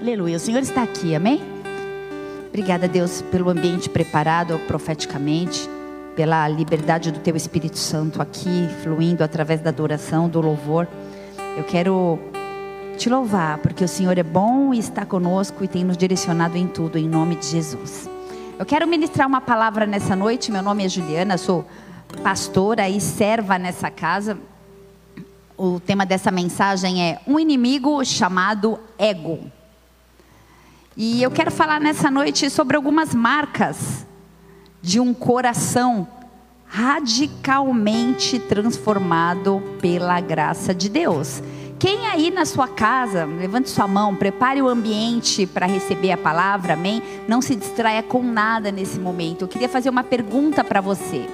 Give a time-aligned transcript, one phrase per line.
[0.00, 0.36] Aleluia.
[0.36, 1.42] O Senhor está aqui, amém?
[2.46, 5.68] Obrigada, Deus, pelo ambiente preparado profeticamente,
[6.14, 10.86] pela liberdade do Teu Espírito Santo aqui, fluindo através da adoração, do louvor.
[11.56, 12.16] Eu quero
[12.96, 16.68] te louvar, porque o Senhor é bom e está conosco e tem nos direcionado em
[16.68, 18.08] tudo, em nome de Jesus.
[18.56, 20.52] Eu quero ministrar uma palavra nessa noite.
[20.52, 21.66] Meu nome é Juliana, sou
[22.22, 24.38] pastora e serva nessa casa.
[25.56, 29.57] O tema dessa mensagem é um inimigo chamado ego.
[31.00, 34.04] E eu quero falar nessa noite sobre algumas marcas
[34.82, 36.08] de um coração
[36.66, 41.40] radicalmente transformado pela graça de Deus.
[41.78, 46.72] Quem aí na sua casa, levante sua mão, prepare o ambiente para receber a palavra,
[46.72, 47.00] amém?
[47.28, 49.42] Não se distraia com nada nesse momento.
[49.42, 51.24] Eu queria fazer uma pergunta para você.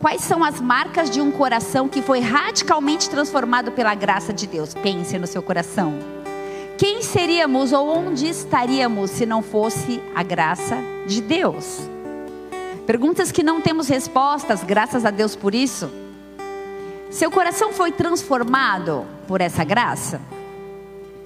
[0.00, 4.72] Quais são as marcas de um coração que foi radicalmente transformado pela graça de Deus?
[4.72, 6.15] Pense no seu coração.
[6.78, 10.76] Quem seríamos ou onde estaríamos se não fosse a graça
[11.06, 11.80] de Deus?
[12.86, 15.90] Perguntas que não temos respostas, graças a Deus por isso.
[17.10, 20.20] Seu coração foi transformado por essa graça?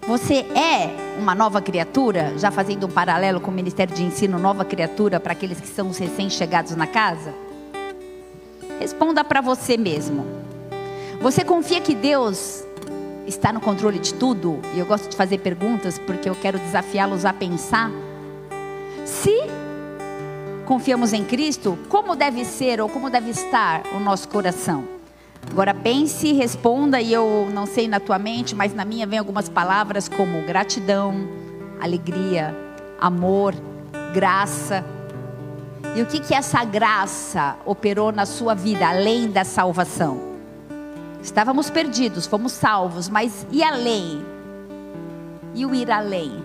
[0.06, 4.64] Você é uma nova criatura, já fazendo um paralelo com o Ministério de Ensino, nova
[4.64, 7.34] criatura para aqueles que são os recém-chegados na casa?
[8.78, 10.24] Responda para você mesmo.
[11.20, 12.64] Você confia que Deus
[13.30, 14.60] está no controle de tudo?
[14.74, 17.90] E eu gosto de fazer perguntas porque eu quero desafiá-los a pensar.
[19.04, 19.34] Se
[20.66, 24.84] confiamos em Cristo, como deve ser ou como deve estar o nosso coração?
[25.50, 29.18] Agora pense e responda, e eu não sei na tua mente, mas na minha vem
[29.18, 31.26] algumas palavras como gratidão,
[31.80, 32.54] alegria,
[33.00, 33.54] amor,
[34.12, 34.84] graça.
[35.96, 40.29] E o que que essa graça operou na sua vida além da salvação?
[41.22, 44.24] Estávamos perdidos, fomos salvos, mas e além?
[45.54, 46.42] E o ir além?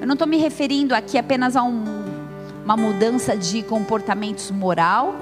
[0.00, 1.84] Eu não estou me referindo aqui apenas a um,
[2.64, 5.14] uma mudança de comportamentos moral.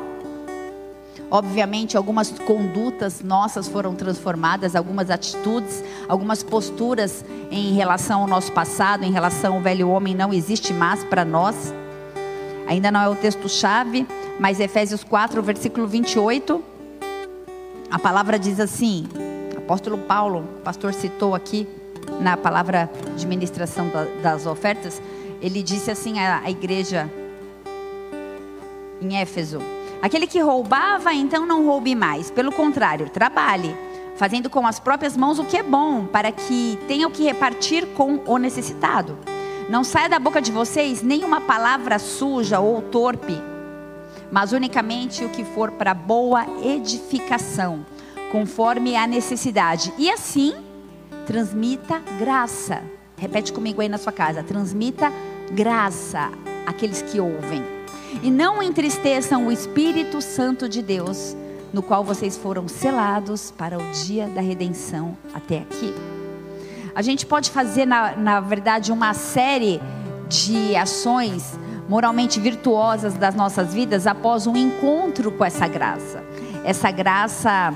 [1.31, 9.05] Obviamente, algumas condutas nossas foram transformadas, algumas atitudes, algumas posturas em relação ao nosso passado,
[9.05, 11.75] em relação ao velho homem, não existe mais para nós.
[12.67, 14.07] Ainda não é o texto-chave,
[14.39, 16.68] mas Efésios 4, versículo 28
[17.91, 19.09] a palavra diz assim,
[19.57, 21.67] apóstolo Paulo, o pastor citou aqui
[22.21, 23.91] na palavra de ministração
[24.23, 25.01] das ofertas,
[25.41, 27.11] ele disse assim à, igreja
[29.01, 29.61] em Éfeso:
[30.03, 33.75] Aquele que roubava, então não roube mais, pelo contrário, trabalhe,
[34.17, 37.87] fazendo com as próprias mãos o que é bom, para que tenha o que repartir
[37.89, 39.17] com o necessitado.
[39.69, 43.39] Não saia da boca de vocês nenhuma palavra suja ou torpe
[44.31, 47.85] mas unicamente o que for para boa edificação,
[48.31, 49.93] conforme a necessidade.
[49.99, 50.55] E assim,
[51.27, 52.83] transmita graça.
[53.17, 55.13] Repete comigo aí na sua casa: transmita
[55.53, 56.31] graça
[56.67, 57.63] àqueles que ouvem.
[58.23, 61.37] E não entristeçam o Espírito Santo de Deus,
[61.73, 65.95] no qual vocês foram selados para o dia da redenção até aqui.
[66.95, 69.81] A gente pode fazer, na, na verdade, uma série
[70.29, 76.23] de ações moralmente virtuosas das nossas vidas após um encontro com essa graça.
[76.65, 77.75] Essa graça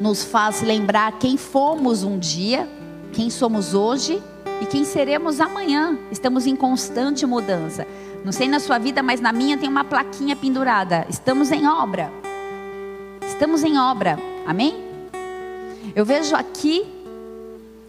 [0.00, 2.68] nos faz lembrar quem fomos um dia,
[3.12, 4.22] quem somos hoje
[4.60, 5.98] e quem seremos amanhã.
[6.10, 7.86] Estamos em constante mudança.
[8.24, 11.06] Não sei na sua vida, mas na minha tem uma plaquinha pendurada.
[11.08, 12.10] Estamos em obra.
[13.26, 14.18] Estamos em obra.
[14.46, 14.84] Amém?
[15.94, 16.84] Eu vejo aqui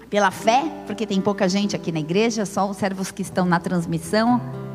[0.10, 3.60] pela fé, porque tem pouca gente aqui na igreja, só os servos que estão na
[3.60, 4.67] transmissão.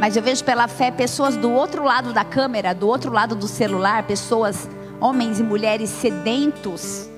[0.00, 3.48] Mas eu vejo pela fé pessoas do outro lado da câmera, do outro lado do
[3.48, 4.68] celular, pessoas,
[5.00, 7.08] homens e mulheres sedentos,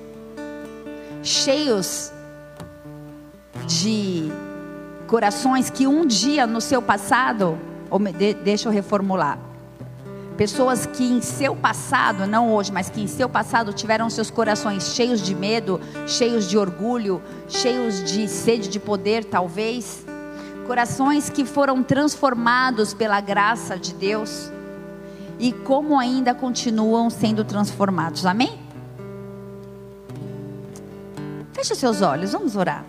[1.21, 2.11] cheios
[3.65, 4.31] de
[5.07, 7.57] corações que um dia no seu passado,
[7.89, 7.99] ou
[8.43, 9.37] deixa eu reformular,
[10.37, 14.93] pessoas que em seu passado, não hoje, mas que em seu passado tiveram seus corações
[14.93, 20.06] cheios de medo, cheios de orgulho, cheios de sede de poder, talvez
[20.67, 24.51] corações que foram transformados pela graça de Deus
[25.39, 28.25] e como ainda continuam sendo transformados.
[28.25, 28.59] Amém?
[31.53, 32.83] Feche seus olhos, vamos orar.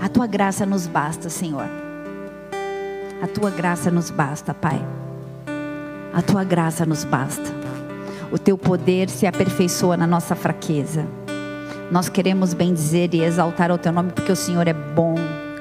[0.00, 1.66] A tua graça nos basta, Senhor.
[3.20, 4.80] A tua graça nos basta, Pai.
[6.14, 7.42] A tua graça nos basta.
[8.30, 11.06] O teu poder se aperfeiçoa na nossa fraqueza.
[11.90, 15.14] Nós queremos bendizer e exaltar o teu nome porque o Senhor é bom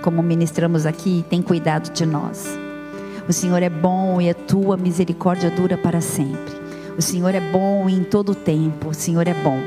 [0.06, 2.48] como ministramos aqui, tem cuidado de nós.
[3.28, 6.54] O Senhor é bom e a tua misericórdia dura para sempre.
[6.96, 8.90] O Senhor é bom em todo o tempo.
[8.90, 9.60] O Senhor é bom.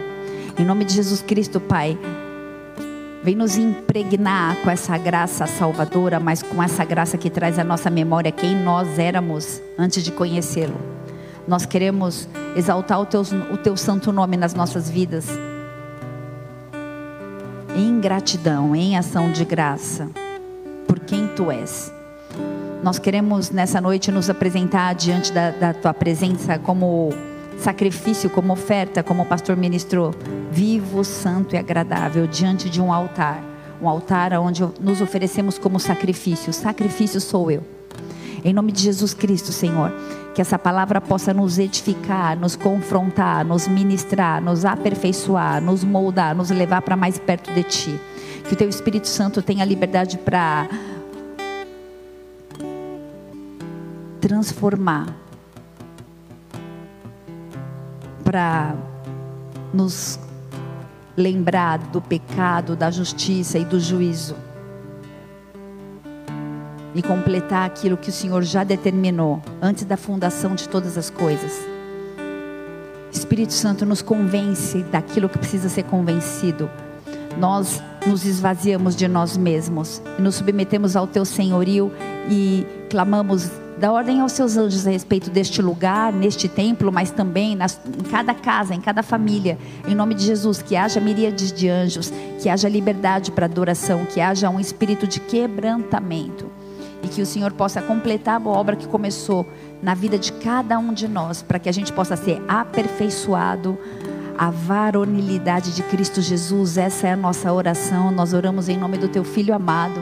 [0.56, 1.98] Em nome de Jesus Cristo, Pai,
[3.20, 7.90] Vem nos impregnar com essa graça salvadora, mas com essa graça que traz à nossa
[7.90, 10.80] memória quem nós éramos antes de conhecê-lo.
[11.46, 15.26] Nós queremos exaltar o teu, o teu santo nome nas nossas vidas.
[17.76, 20.08] Em gratidão, em ação de graça,
[21.08, 21.92] quem tu és.
[22.82, 27.10] Nós queremos nessa noite nos apresentar diante da, da tua presença como
[27.58, 30.14] sacrifício, como oferta, como o pastor ministrou,
[30.52, 33.42] vivo, santo e agradável diante de um altar.
[33.82, 36.52] Um altar onde nos oferecemos como sacrifício.
[36.52, 37.64] Sacrifício sou eu.
[38.44, 39.92] Em nome de Jesus Cristo, Senhor,
[40.34, 46.50] que essa palavra possa nos edificar, nos confrontar, nos ministrar, nos aperfeiçoar, nos moldar, nos
[46.50, 48.00] levar para mais perto de Ti.
[48.46, 50.68] Que o Teu Espírito Santo tenha liberdade para
[54.28, 55.16] transformar
[58.22, 58.76] para
[59.72, 60.20] nos
[61.16, 64.36] lembrar do pecado, da justiça e do juízo.
[66.94, 71.66] E completar aquilo que o Senhor já determinou antes da fundação de todas as coisas.
[73.10, 76.68] Espírito Santo nos convence daquilo que precisa ser convencido.
[77.38, 81.90] Nós nos esvaziamos de nós mesmos e nos submetemos ao teu senhorio
[82.28, 87.54] e clamamos Dá ordem aos seus anjos a respeito deste lugar, neste templo, mas também
[87.54, 89.56] nas, em cada casa, em cada família.
[89.86, 94.20] Em nome de Jesus, que haja miríades de anjos, que haja liberdade para adoração, que
[94.20, 96.46] haja um espírito de quebrantamento.
[97.04, 99.46] E que o Senhor possa completar a obra que começou
[99.80, 103.78] na vida de cada um de nós, para que a gente possa ser aperfeiçoado
[104.36, 106.76] a varonilidade de Cristo Jesus.
[106.76, 108.10] Essa é a nossa oração.
[108.10, 110.00] Nós oramos em nome do teu filho amado.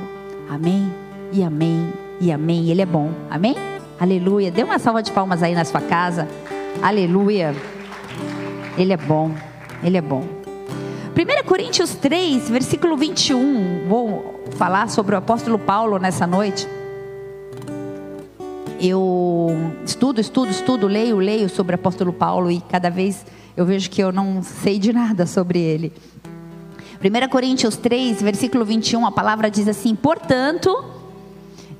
[0.48, 0.90] Amém
[1.30, 2.70] e amém e amém.
[2.70, 3.10] Ele é bom.
[3.30, 3.56] Amém?
[3.98, 4.50] Aleluia.
[4.50, 6.28] Dê uma salva de palmas aí na sua casa.
[6.82, 7.54] Aleluia.
[8.76, 9.32] Ele é bom.
[9.82, 10.22] Ele é bom.
[11.16, 13.88] 1 Coríntios 3, versículo 21.
[13.88, 16.68] Vou falar sobre o apóstolo Paulo nessa noite.
[18.78, 23.24] Eu estudo, estudo, estudo, leio, leio sobre o apóstolo Paulo e cada vez
[23.56, 25.92] eu vejo que eu não sei de nada sobre ele.
[27.02, 30.95] 1 Coríntios 3, versículo 21, a palavra diz assim: Portanto,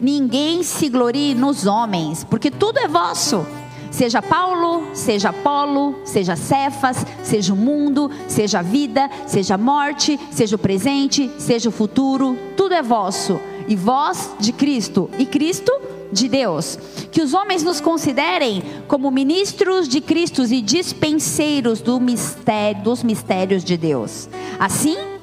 [0.00, 3.46] Ninguém se glorie nos homens, porque tudo é vosso.
[3.90, 10.20] Seja Paulo, seja Apolo, seja Cefas, seja o mundo, seja a vida, seja a morte,
[10.30, 13.40] seja o presente, seja o futuro, tudo é vosso.
[13.66, 15.72] E vós de Cristo, e Cristo
[16.12, 16.78] de Deus.
[17.10, 23.64] Que os homens nos considerem como ministros de Cristo e dispenseiros do mistério, dos mistérios
[23.64, 24.28] de Deus.
[24.58, 25.15] Assim,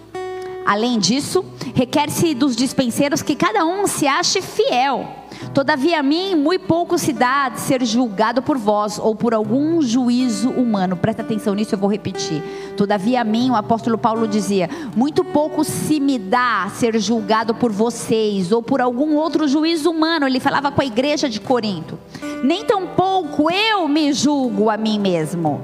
[0.66, 1.44] Além disso,
[1.76, 5.24] requer-se dos dispenseiros que cada um se ache fiel.
[5.54, 9.82] Todavia a mim muito pouco se dá de ser julgado por vós ou por algum
[9.82, 10.96] juízo humano.
[10.96, 12.42] Presta atenção nisso, eu vou repetir.
[12.78, 17.72] Todavia a mim, o apóstolo Paulo dizia, muito pouco se me dá ser julgado por
[17.72, 20.28] vocês ou por algum outro juízo humano.
[20.28, 22.00] Ele falava com a igreja de Corinto.
[22.44, 25.62] Nem tampouco eu me julgo a mim mesmo,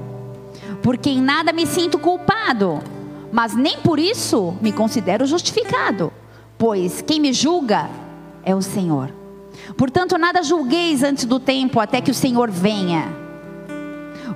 [0.82, 2.80] porque em nada me sinto culpado
[3.32, 6.12] mas nem por isso me considero justificado,
[6.58, 7.88] pois quem me julga
[8.44, 9.10] é o Senhor.
[9.76, 13.08] Portanto, nada julgueis antes do tempo, até que o Senhor venha,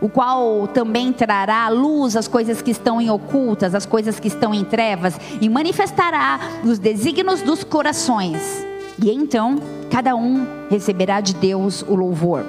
[0.01, 4.29] o qual também trará à luz as coisas que estão em ocultas, as coisas que
[4.29, 8.65] estão em trevas, e manifestará os desígnios dos corações.
[9.03, 12.45] E então, cada um receberá de Deus o louvor.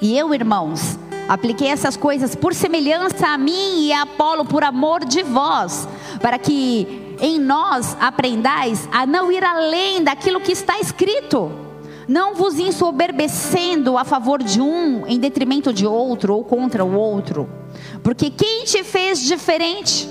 [0.00, 5.04] E eu, irmãos, Apliquei essas coisas por semelhança a mim e a Apolo, por amor
[5.04, 5.86] de vós,
[6.22, 11.52] para que em nós aprendais a não ir além daquilo que está escrito,
[12.08, 17.46] não vos ensoberbecendo a favor de um em detrimento de outro ou contra o outro,
[18.02, 20.08] porque quem te fez diferente?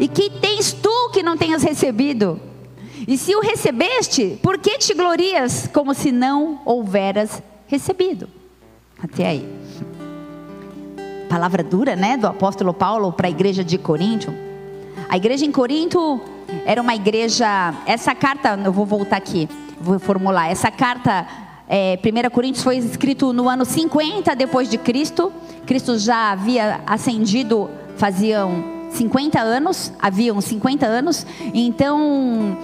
[0.00, 2.40] E que tens tu que não tenhas recebido?
[3.06, 8.26] E se o recebeste, por que te glorias como se não houveras recebido?
[9.02, 9.62] Até aí
[11.32, 14.34] palavra dura, né, do apóstolo Paulo para a igreja de Corinto.
[15.08, 16.20] A igreja em Corinto
[16.66, 17.72] era uma igreja.
[17.86, 19.48] Essa carta, eu vou voltar aqui,
[19.80, 20.50] vou formular.
[20.50, 21.26] Essa carta,
[21.66, 25.32] é, 1 Coríntios, foi escrito no ano 50 depois de Cristo.
[25.64, 31.26] Cristo já havia ascendido, faziam 50 anos, haviam 50 anos.
[31.54, 32.58] Então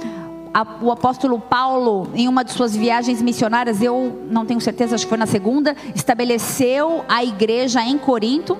[0.80, 5.08] o apóstolo Paulo, em uma de suas viagens missionárias, eu não tenho certeza, acho que
[5.08, 8.56] foi na segunda, estabeleceu a igreja em Corinto.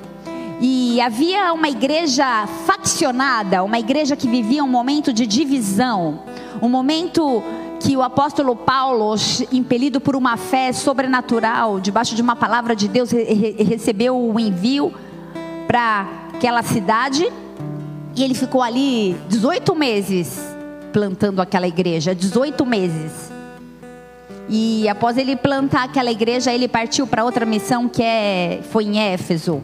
[0.60, 6.20] E havia uma igreja faccionada, uma igreja que vivia um momento de divisão,
[6.60, 7.42] um momento
[7.80, 9.14] que o apóstolo Paulo,
[9.52, 14.92] impelido por uma fé sobrenatural, debaixo de uma palavra de Deus, recebeu o envio
[15.68, 17.30] para aquela cidade
[18.16, 20.47] e ele ficou ali 18 meses
[20.92, 23.30] plantando aquela igreja, 18 meses.
[24.48, 28.98] E após ele plantar aquela igreja, ele partiu para outra missão que é, foi em
[28.98, 29.62] Éfeso.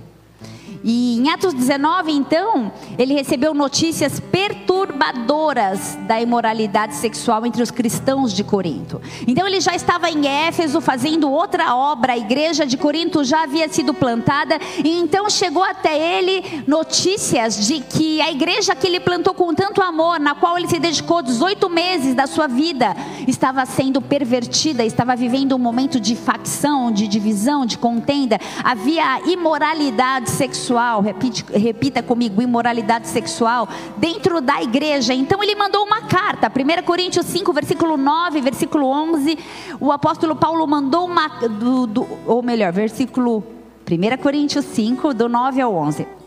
[0.86, 8.34] E em Atos 19, então, ele recebeu notícias perturbadoras da imoralidade sexual entre os cristãos
[8.34, 9.00] de Corinto.
[9.26, 13.66] Então, ele já estava em Éfeso fazendo outra obra, a igreja de Corinto já havia
[13.66, 19.32] sido plantada, e então chegou até ele notícias de que a igreja que ele plantou
[19.32, 22.94] com tanto amor, na qual ele se dedicou 18 meses da sua vida,
[23.26, 30.28] estava sendo pervertida, estava vivendo um momento de facção, de divisão, de contenda, havia imoralidade
[30.28, 35.14] sexual sexual, repite, repita comigo, imoralidade sexual, dentro da igreja.
[35.14, 39.38] Então ele mandou uma carta, 1 Coríntios 5, versículo 9, versículo 11.
[39.80, 43.44] O apóstolo Paulo mandou uma, do, do, ou melhor, versículo
[43.88, 46.23] 1 Coríntios 5, do 9 ao 11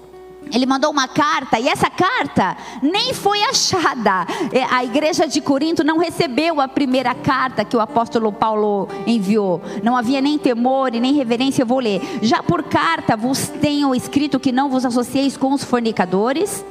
[0.53, 4.25] ele mandou uma carta e essa carta nem foi achada.
[4.51, 9.61] É, a igreja de Corinto não recebeu a primeira carta que o apóstolo Paulo enviou.
[9.83, 11.61] Não havia nem temor e nem reverência.
[11.61, 12.01] Eu vou ler.
[12.21, 16.63] Já por carta vos tenho escrito que não vos associeis com os fornicadores.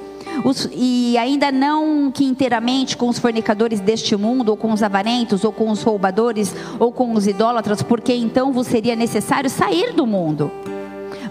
[0.44, 5.44] Os, e ainda não que inteiramente com os fornicadores deste mundo, ou com os avarentos,
[5.44, 10.06] ou com os roubadores, ou com os idólatras, porque então vos seria necessário sair do
[10.06, 10.50] mundo.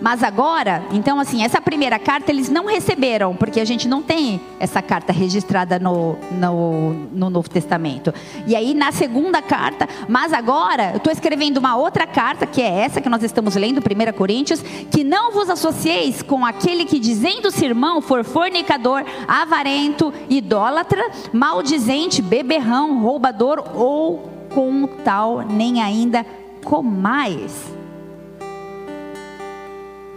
[0.02, 4.40] Mas agora, então assim, essa primeira carta eles não receberam, porque a gente não tem
[4.60, 8.14] essa carta registrada no, no, no Novo Testamento.
[8.48, 12.80] E aí na segunda carta, mas agora eu estou escrevendo uma outra carta, que é
[12.80, 17.66] essa que nós estamos lendo, 1 Coríntios, que não vos associeis com aquele que dizendo-se
[17.66, 26.26] irmão for fornicador, avarento, idólatra, maldizente, beberrão, roubador ou com tal nem ainda
[26.64, 27.75] comais.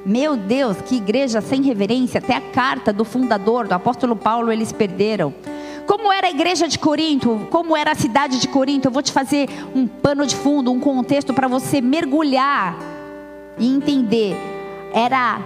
[0.09, 2.17] Meu Deus, que igreja sem reverência.
[2.17, 5.35] Até a carta do fundador, do apóstolo Paulo, eles perderam.
[5.87, 7.47] Como era a igreja de Corinto?
[7.51, 8.89] Como era a cidade de Corinto?
[8.89, 12.75] Eu vou te fazer um pano de fundo, um contexto para você mergulhar
[13.59, 14.35] e entender.
[14.95, 15.43] Era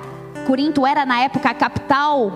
[0.46, 2.32] Corinto era na época a capital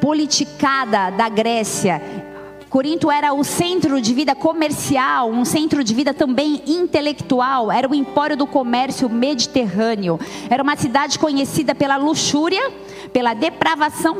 [0.00, 2.29] politicada da Grécia.
[2.70, 7.94] Corinto era o centro de vida comercial, um centro de vida também intelectual, era o
[7.94, 10.20] empório do comércio mediterrâneo.
[10.48, 12.70] Era uma cidade conhecida pela luxúria,
[13.12, 14.18] pela depravação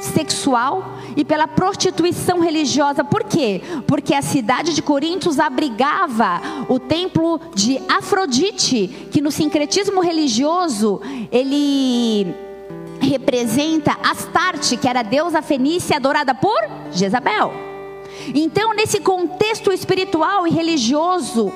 [0.00, 3.02] sexual e pela prostituição religiosa.
[3.02, 3.60] Por quê?
[3.84, 11.00] Porque a cidade de Corinto abrigava o templo de Afrodite, que no sincretismo religioso
[11.32, 12.32] ele
[13.00, 16.60] representa Astarte, que era a deusa fenícia adorada por
[16.92, 17.67] Jezabel.
[18.34, 21.52] Então, nesse contexto espiritual e religioso,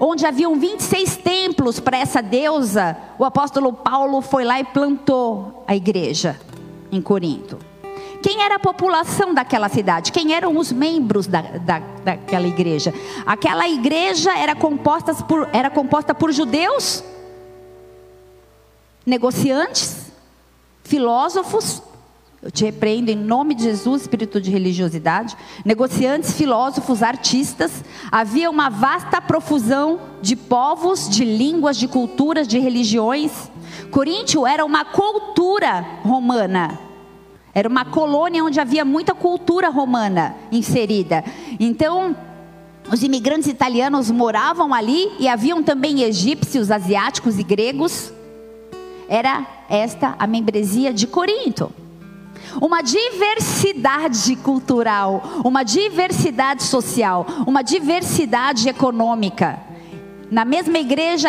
[0.00, 5.74] onde haviam 26 templos para essa deusa, o apóstolo Paulo foi lá e plantou a
[5.74, 6.38] igreja
[6.90, 7.58] em Corinto.
[8.22, 10.10] Quem era a população daquela cidade?
[10.10, 12.92] Quem eram os membros da, da, daquela igreja?
[13.24, 17.04] Aquela igreja era composta por, era composta por judeus,
[19.04, 20.06] negociantes,
[20.82, 21.80] filósofos,
[22.42, 25.36] eu te repreendo em nome de Jesus, espírito de religiosidade.
[25.64, 27.82] Negociantes, filósofos, artistas.
[28.12, 33.50] Havia uma vasta profusão de povos, de línguas, de culturas, de religiões.
[33.90, 36.78] Coríntio era uma cultura romana.
[37.54, 41.24] Era uma colônia onde havia muita cultura romana inserida.
[41.58, 42.14] Então,
[42.92, 48.12] os imigrantes italianos moravam ali e haviam também egípcios, asiáticos e gregos.
[49.08, 51.72] Era esta a membresia de Corinto
[52.60, 59.58] uma diversidade cultural, uma diversidade social, uma diversidade econômica.
[60.30, 61.28] Na mesma igreja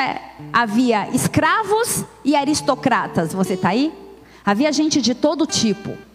[0.51, 3.33] havia escravos e aristocratas.
[3.33, 3.93] Você está aí?
[4.45, 6.06] Havia gente de todo tipo.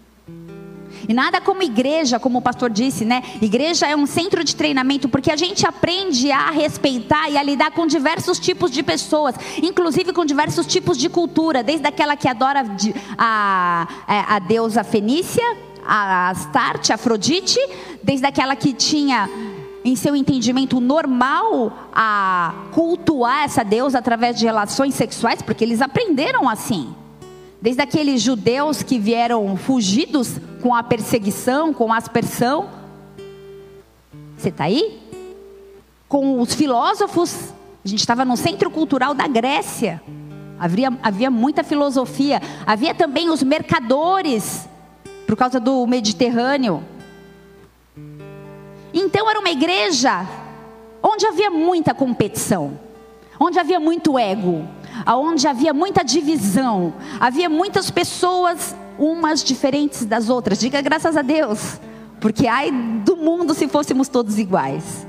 [1.08, 3.22] E nada como igreja, como o pastor disse, né?
[3.40, 7.72] Igreja é um centro de treinamento porque a gente aprende a respeitar e a lidar
[7.72, 12.64] com diversos tipos de pessoas, inclusive com diversos tipos de cultura, desde aquela que adora
[13.18, 15.44] a, a, é, a deusa Fenícia,
[15.84, 17.58] a Astarte, a Afrodite,
[18.02, 19.28] desde aquela que tinha
[19.84, 26.48] em seu entendimento normal a cultuar essa deusa através de relações sexuais, porque eles aprenderam
[26.48, 26.94] assim.
[27.62, 32.68] Desde aqueles judeus que vieram fugidos com a perseguição, com a aspersão.
[34.36, 35.00] Você está aí?
[36.08, 37.54] Com os filósofos.
[37.84, 40.02] A gente estava no centro cultural da Grécia.
[40.58, 42.42] Havia, havia muita filosofia.
[42.66, 44.68] Havia também os mercadores,
[45.24, 46.82] por causa do Mediterrâneo.
[48.92, 50.26] Então era uma igreja
[51.00, 52.76] onde havia muita competição,
[53.38, 54.66] onde havia muito ego,
[55.04, 60.58] aonde havia muita divisão, havia muitas pessoas umas diferentes das outras.
[60.58, 61.80] Diga graças a Deus.
[62.20, 65.06] Porque ai do mundo se fôssemos todos iguais.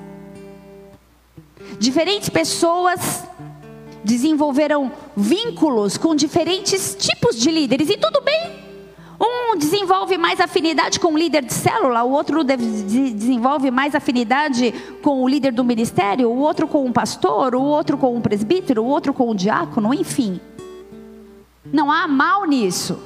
[1.79, 3.23] Diferentes pessoas
[4.03, 8.72] desenvolveram vínculos com diferentes tipos de líderes e tudo bem.
[9.19, 15.21] Um desenvolve mais afinidade com o líder de célula, o outro desenvolve mais afinidade com
[15.23, 18.87] o líder do ministério, o outro com um pastor, o outro com um presbítero, o
[18.87, 20.39] outro com um diácono, enfim.
[21.71, 22.99] Não há mal nisso.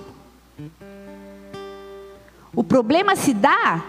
[2.56, 3.84] O problema se dá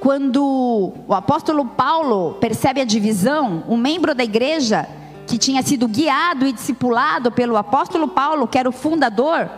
[0.00, 4.86] quando o apóstolo Paulo percebe a divisão, um membro da igreja
[5.26, 9.48] que tinha sido guiado e discipulado pelo apóstolo Paulo, que era o fundador,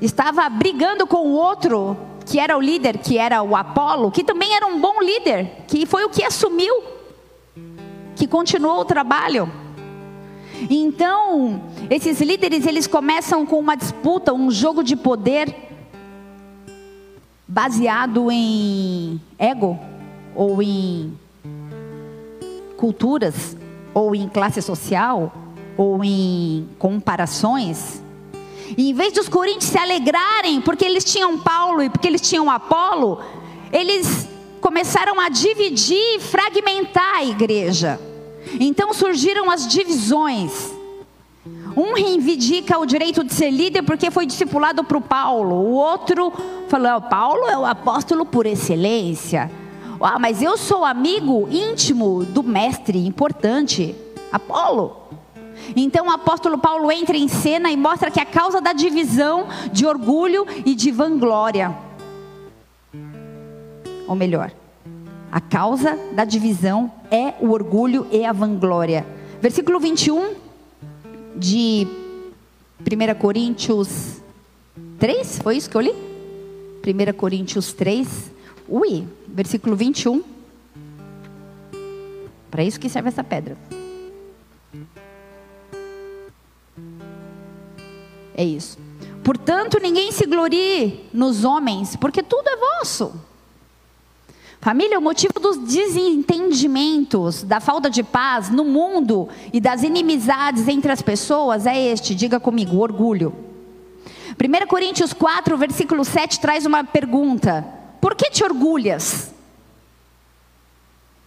[0.00, 1.96] estava brigando com o outro,
[2.26, 5.86] que era o líder, que era o Apolo, que também era um bom líder, que
[5.86, 6.82] foi o que assumiu,
[8.16, 9.50] que continuou o trabalho.
[10.70, 15.54] Então, esses líderes, eles começam com uma disputa, um jogo de poder
[17.46, 19.78] baseado em ego
[20.34, 21.16] ou em
[22.76, 23.56] culturas
[23.94, 25.32] ou em classe social,
[25.76, 28.02] ou em comparações.
[28.76, 32.50] E em vez dos coríntios se alegrarem porque eles tinham Paulo e porque eles tinham
[32.50, 33.20] Apolo,
[33.72, 34.28] eles
[34.60, 38.00] começaram a dividir e fragmentar a igreja.
[38.58, 40.72] Então surgiram as divisões.
[41.76, 45.56] Um reivindica o direito de ser líder porque foi discipulado para o Paulo.
[45.56, 46.32] O outro
[46.68, 49.50] falou: Paulo é o apóstolo por excelência.
[50.00, 53.94] Ah, mas eu sou amigo íntimo do mestre importante,
[54.30, 54.96] Apolo.
[55.74, 59.86] Então o apóstolo Paulo entra em cena e mostra que a causa da divisão de
[59.86, 61.74] orgulho e de vanglória.
[64.06, 64.52] Ou melhor,
[65.32, 69.06] a causa da divisão é o orgulho e a vanglória.
[69.40, 70.34] Versículo 21
[71.36, 71.86] de
[72.80, 74.22] 1 Coríntios
[74.98, 75.92] 3, foi isso que eu li?
[75.92, 78.30] 1 Coríntios 3,
[78.68, 80.22] ui, versículo 21.
[82.50, 83.56] Para isso que serve essa pedra.
[88.34, 88.78] É isso.
[89.22, 93.12] Portanto, ninguém se glorie nos homens, porque tudo é vosso.
[94.60, 100.90] Família, o motivo dos desentendimentos, da falta de paz no mundo e das inimizades entre
[100.90, 103.34] as pessoas é este, diga comigo, orgulho.
[104.40, 107.64] 1 Coríntios 4, versículo 7 traz uma pergunta:
[108.00, 109.32] por que te orgulhas?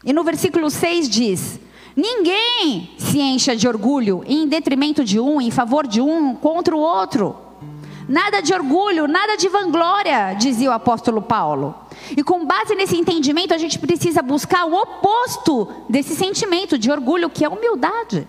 [0.03, 1.59] E no versículo 6 diz:
[1.97, 6.79] Ninguém se encha de orgulho em detrimento de um, em favor de um, contra o
[6.79, 7.35] outro.
[8.07, 11.73] Nada de orgulho, nada de vanglória, dizia o apóstolo Paulo.
[12.15, 17.31] E com base nesse entendimento, a gente precisa buscar o oposto desse sentimento de orgulho,
[17.31, 18.27] que é humildade.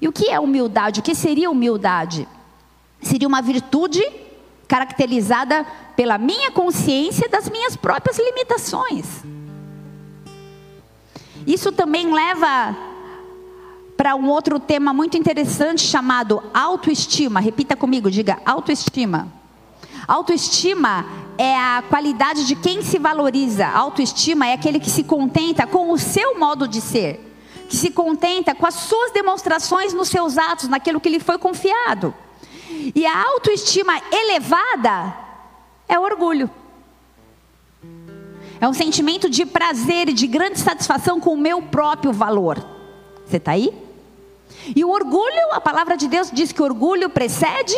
[0.00, 1.00] E o que é humildade?
[1.00, 2.26] O que seria humildade?
[3.02, 4.02] Seria uma virtude
[4.66, 9.22] caracterizada pela minha consciência das minhas próprias limitações.
[11.48, 12.76] Isso também leva
[13.96, 17.40] para um outro tema muito interessante chamado autoestima.
[17.40, 19.32] Repita comigo, diga autoestima.
[20.06, 21.06] Autoestima
[21.38, 23.66] é a qualidade de quem se valoriza.
[23.66, 27.18] Autoestima é aquele que se contenta com o seu modo de ser,
[27.66, 32.14] que se contenta com as suas demonstrações nos seus atos, naquilo que lhe foi confiado.
[32.94, 35.16] E a autoestima elevada
[35.88, 36.50] é orgulho.
[38.60, 42.64] É um sentimento de prazer e de grande satisfação com o meu próprio valor.
[43.24, 43.72] Você está aí?
[44.74, 47.76] E o orgulho, a palavra de Deus diz que o orgulho precede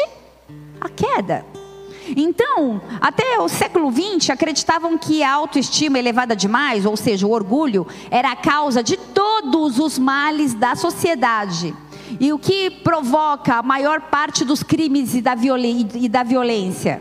[0.81, 1.45] a queda.
[2.17, 7.87] Então, até o século XX, acreditavam que a autoestima elevada demais, ou seja, o orgulho,
[8.11, 11.75] era a causa de todos os males da sociedade.
[12.19, 15.37] E o que provoca a maior parte dos crimes e da,
[15.95, 17.01] e da violência?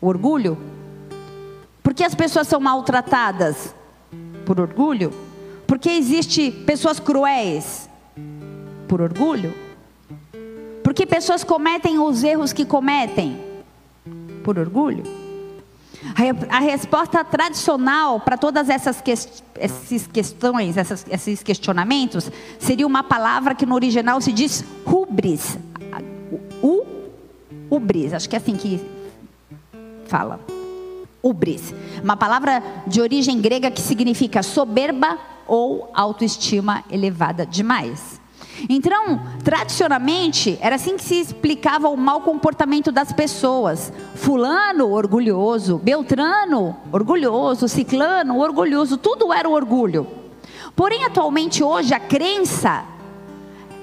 [0.00, 0.67] O orgulho.
[1.88, 3.74] Por que as pessoas são maltratadas?
[4.44, 5.10] Por orgulho?
[5.66, 7.88] Porque existe pessoas cruéis?
[8.86, 9.54] Por orgulho?
[10.84, 13.40] Porque pessoas cometem os erros que cometem?
[14.44, 15.02] Por orgulho?
[16.50, 23.54] A resposta tradicional para todas essas, que, essas questões, essas, esses questionamentos, seria uma palavra
[23.54, 25.56] que no original se diz rubris.
[26.62, 26.84] U,
[27.70, 28.78] ubris, acho que é assim que
[30.06, 30.57] fala.
[31.22, 38.20] Ubris, uma palavra de origem grega que significa soberba ou autoestima elevada demais.
[38.68, 43.92] Então, tradicionalmente, era assim que se explicava o mau comportamento das pessoas.
[44.14, 50.06] Fulano, orgulhoso, Beltrano, orgulhoso, Ciclano, orgulhoso, tudo era o orgulho.
[50.74, 52.84] Porém, atualmente, hoje, a crença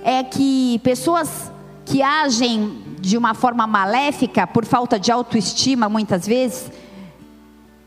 [0.04, 1.52] é que pessoas
[1.86, 6.72] que agem de uma forma maléfica, por falta de autoestima muitas vezes,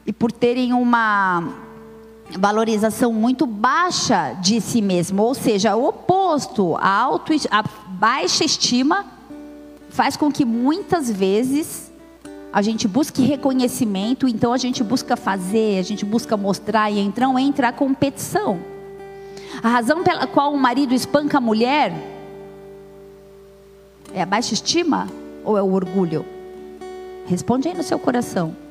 [0.08, 1.52] e por terem uma
[2.38, 9.04] valorização muito baixa de si mesmo, ou seja, o oposto, a, auto, a baixa estima
[9.90, 11.92] faz com que muitas vezes
[12.50, 17.38] a gente busque reconhecimento, então a gente busca fazer, a gente busca mostrar e então
[17.38, 18.58] entra a competição.
[19.62, 21.92] A razão pela qual o marido espanca a mulher
[24.14, 25.06] é a baixa estima
[25.44, 26.24] ou é o orgulho?
[27.26, 28.67] Responde aí no seu coração.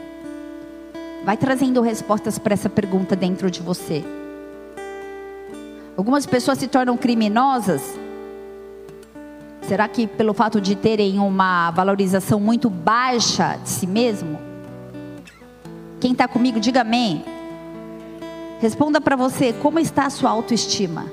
[1.23, 4.03] Vai trazendo respostas para essa pergunta dentro de você.
[5.97, 7.81] Algumas pessoas se tornam criminosas.
[9.63, 14.39] Será que pelo fato de terem uma valorização muito baixa de si mesmo?
[15.99, 17.25] Quem está comigo, diga amém.
[18.59, 21.05] Responda para você, como está a sua autoestima?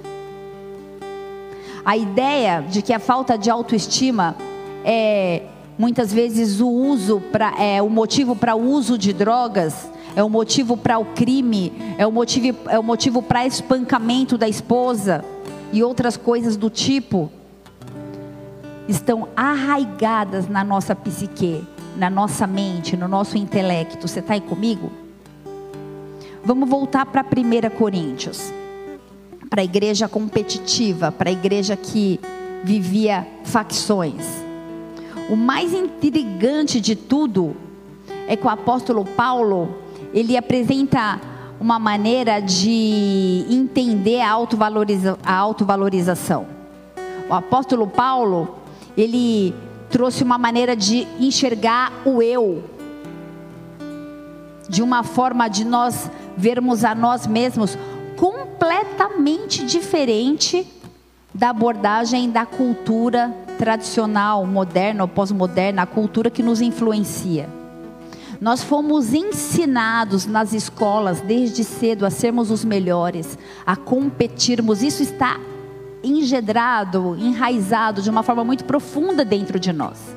[1.84, 4.36] A ideia de que a falta de autoestima
[4.84, 5.42] é
[5.78, 10.30] muitas vezes o uso para é o motivo para o uso de drogas, é o
[10.30, 15.24] motivo para o crime, é o motivo é motivo para espancamento da esposa
[15.72, 17.30] e outras coisas do tipo
[18.88, 21.64] estão arraigadas na nossa psique,
[21.96, 24.06] na nossa mente, no nosso intelecto.
[24.06, 24.92] Você está aí comigo?
[26.44, 28.52] Vamos voltar para 1 Coríntios.
[29.48, 32.20] Para a igreja competitiva, para a igreja que
[32.62, 34.44] vivia facções.
[35.30, 37.56] O mais intrigante de tudo
[38.26, 39.83] é que o apóstolo Paulo,
[40.14, 41.20] ele apresenta
[41.60, 46.46] uma maneira de entender a, autovaloriza, a autovalorização.
[47.28, 48.56] O apóstolo Paulo,
[48.96, 49.52] ele
[49.90, 52.62] trouxe uma maneira de enxergar o eu,
[54.68, 57.76] de uma forma de nós vermos a nós mesmos
[58.16, 60.66] completamente diferente
[61.34, 67.48] da abordagem da cultura tradicional, moderna ou pós-moderna, a cultura que nos influencia.
[68.40, 74.82] Nós fomos ensinados nas escolas desde cedo a sermos os melhores, a competirmos.
[74.82, 75.38] Isso está
[76.02, 80.14] engedrado, enraizado de uma forma muito profunda dentro de nós.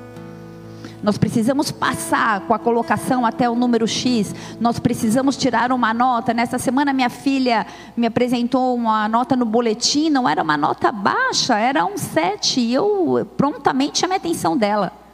[1.02, 4.34] Nós precisamos passar com a colocação até o número X.
[4.60, 6.34] Nós precisamos tirar uma nota.
[6.34, 10.10] Nessa semana, minha filha me apresentou uma nota no boletim.
[10.10, 12.60] Não era uma nota baixa, era um 7.
[12.60, 15.07] E eu prontamente chamei a atenção dela.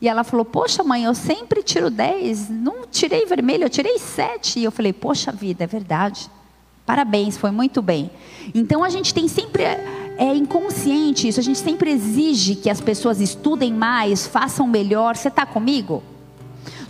[0.00, 2.48] E ela falou: Poxa, mãe, eu sempre tiro 10.
[2.48, 4.58] Não tirei vermelho, eu tirei 7.
[4.58, 6.30] E eu falei: Poxa vida, é verdade.
[6.86, 8.10] Parabéns, foi muito bem.
[8.54, 9.64] Então a gente tem sempre
[10.20, 11.40] é inconsciente isso.
[11.40, 15.16] A gente sempre exige que as pessoas estudem mais, façam melhor.
[15.16, 16.02] Você está comigo?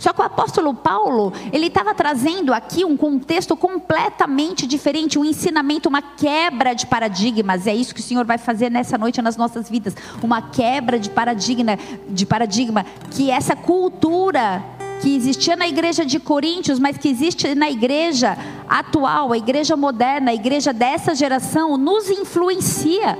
[0.01, 5.87] Só que o apóstolo Paulo, ele estava trazendo aqui um contexto completamente diferente, um ensinamento,
[5.87, 7.67] uma quebra de paradigmas.
[7.67, 11.11] É isso que o Senhor vai fazer nessa noite nas nossas vidas, uma quebra de
[11.11, 11.77] paradigma,
[12.09, 14.65] de paradigma que essa cultura
[15.03, 18.35] que existia na igreja de Coríntios, mas que existe na igreja
[18.67, 23.19] atual, a igreja moderna, a igreja dessa geração, nos influencia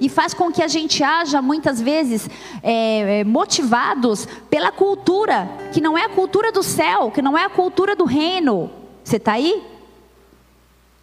[0.00, 2.28] e faz com que a gente haja muitas vezes
[2.62, 7.44] é, é, motivados pela cultura, que não é a cultura do céu, que não é
[7.44, 8.70] a cultura do reino.
[9.04, 9.62] Você está aí?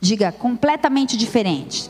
[0.01, 1.89] Diga, completamente diferente.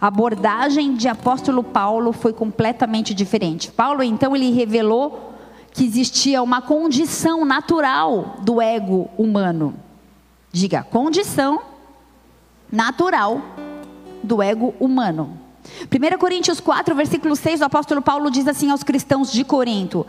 [0.00, 3.70] A abordagem de apóstolo Paulo foi completamente diferente.
[3.70, 5.34] Paulo, então, ele revelou
[5.72, 9.74] que existia uma condição natural do ego humano.
[10.52, 11.60] Diga, condição
[12.70, 13.40] natural
[14.22, 15.45] do ego humano.
[15.84, 20.06] 1 Coríntios 4, versículo 6, o apóstolo Paulo diz assim aos cristãos de Corinto: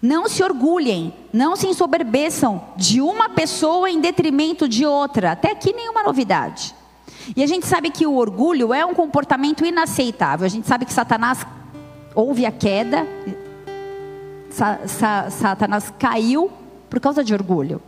[0.00, 5.32] Não se orgulhem, não se ensoberbeçam de uma pessoa em detrimento de outra.
[5.32, 6.74] Até aqui nenhuma novidade.
[7.36, 10.44] E a gente sabe que o orgulho é um comportamento inaceitável.
[10.44, 11.46] A gente sabe que Satanás
[12.14, 13.06] houve a queda,
[15.30, 16.50] Satanás caiu
[16.90, 17.80] por causa de orgulho.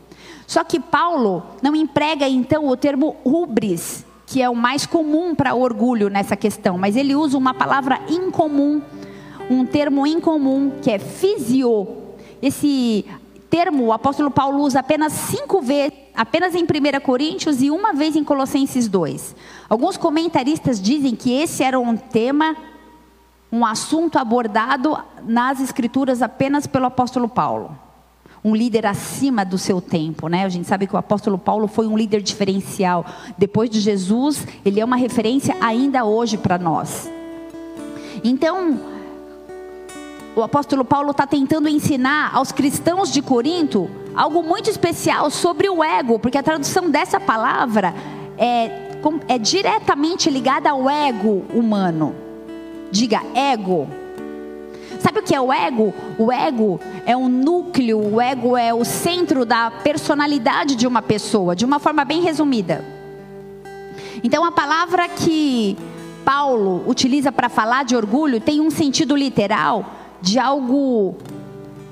[0.46, 5.54] Só que Paulo não emprega então o termo rubris, que é o mais comum para
[5.54, 8.80] orgulho nessa questão, mas ele usa uma palavra incomum,
[9.50, 11.86] um termo incomum, que é fisio.
[12.40, 13.04] Esse
[13.50, 18.16] termo o apóstolo Paulo usa apenas cinco vezes, apenas em 1 Coríntios e uma vez
[18.16, 19.36] em Colossenses 2.
[19.68, 22.56] Alguns comentaristas dizem que esse era um tema
[23.54, 27.78] um assunto abordado nas escrituras apenas pelo apóstolo Paulo.
[28.44, 30.44] Um líder acima do seu tempo, né?
[30.44, 33.06] A gente sabe que o apóstolo Paulo foi um líder diferencial.
[33.38, 37.10] Depois de Jesus, ele é uma referência ainda hoje para nós.
[38.22, 38.78] Então,
[40.36, 45.82] o apóstolo Paulo está tentando ensinar aos cristãos de Corinto algo muito especial sobre o
[45.82, 47.94] ego, porque a tradução dessa palavra
[48.36, 52.14] é, é diretamente ligada ao ego humano.
[52.90, 53.88] Diga ego.
[55.04, 55.92] Sabe o que é o ego?
[56.18, 61.54] O ego é um núcleo, o ego é o centro da personalidade de uma pessoa,
[61.54, 62.82] de uma forma bem resumida.
[64.22, 65.76] Então a palavra que
[66.24, 69.84] Paulo utiliza para falar de orgulho tem um sentido literal
[70.22, 71.16] de algo.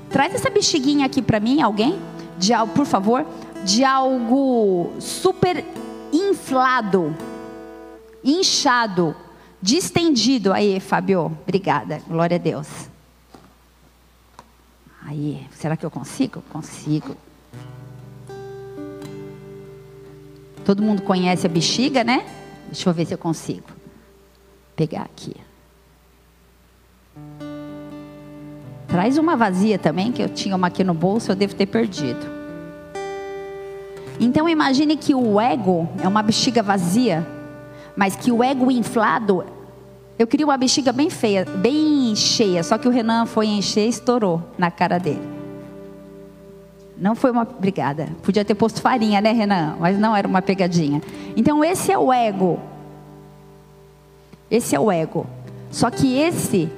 [0.09, 1.99] Traz essa bexiguinha aqui para mim, alguém?
[2.39, 3.27] De algo, por favor,
[3.63, 5.63] de algo super
[6.11, 7.15] inflado,
[8.23, 9.15] inchado,
[9.61, 10.51] distendido.
[10.51, 12.01] Aí, Fábio, obrigada.
[12.07, 12.91] Glória a Deus.
[15.05, 16.41] Aí, será que eu consigo?
[16.51, 17.15] Consigo.
[20.65, 22.25] Todo mundo conhece a bexiga, né?
[22.67, 23.67] Deixa eu ver se eu consigo
[24.75, 25.35] pegar aqui.
[28.87, 32.25] Traz uma vazia também, que eu tinha uma aqui no bolso, eu devo ter perdido.
[34.19, 37.27] Então imagine que o ego é uma bexiga vazia,
[37.95, 39.43] mas que o ego inflado,
[40.17, 43.89] eu queria uma bexiga bem feia, bem cheia, só que o Renan foi encher e
[43.89, 45.33] estourou na cara dele.
[46.95, 47.41] Não foi uma.
[47.41, 48.07] Obrigada.
[48.21, 49.75] Podia ter posto farinha, né, Renan?
[49.79, 51.01] Mas não era uma pegadinha.
[51.35, 52.59] Então, esse é o ego.
[54.49, 55.25] Esse é o ego.
[55.71, 56.69] Só que esse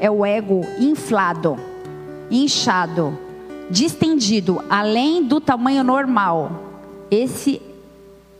[0.00, 1.56] é o ego inflado,
[2.28, 3.16] inchado,
[3.70, 6.50] distendido, além do tamanho normal.
[7.08, 7.62] Esse.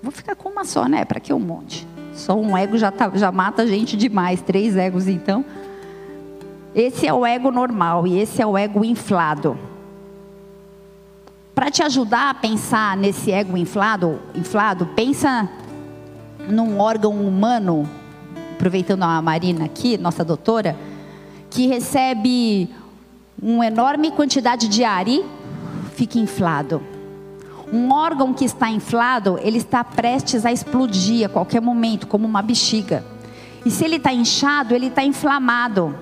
[0.03, 1.05] Vou ficar com uma só, né?
[1.05, 1.87] Para que um monte?
[2.21, 4.43] Só um ego já, tá, já mata gente demais.
[4.43, 5.45] Três egos, então.
[6.75, 9.59] Esse é o ego normal e esse é o ego inflado.
[11.55, 15.49] Para te ajudar a pensar nesse ego inflado, inflado, pensa
[16.49, 17.89] num órgão humano
[18.53, 20.77] aproveitando a Marina aqui, nossa doutora,
[21.49, 22.69] que recebe
[23.43, 25.25] uma enorme quantidade de ar e
[25.95, 26.83] fica inflado.
[27.73, 32.43] Um órgão que está inflado, ele está prestes a explodir a qualquer momento, como uma
[32.43, 33.05] bexiga.
[33.65, 35.95] E se ele está inchado, ele está inflamado.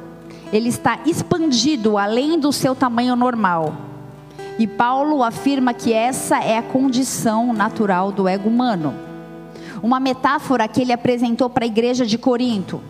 [0.52, 3.74] Ele está expandido além do seu tamanho normal.
[4.58, 9.08] E Paulo afirma que essa é a condição natural do ego humano
[9.82, 12.80] uma metáfora que ele apresentou para a igreja de Corinto.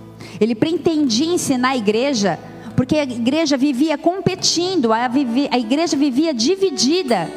[0.41, 2.39] Ele pretendia ensinar a igreja,
[2.77, 5.11] porque a igreja vivia competindo, a,
[5.59, 7.31] igreja vivia dividida.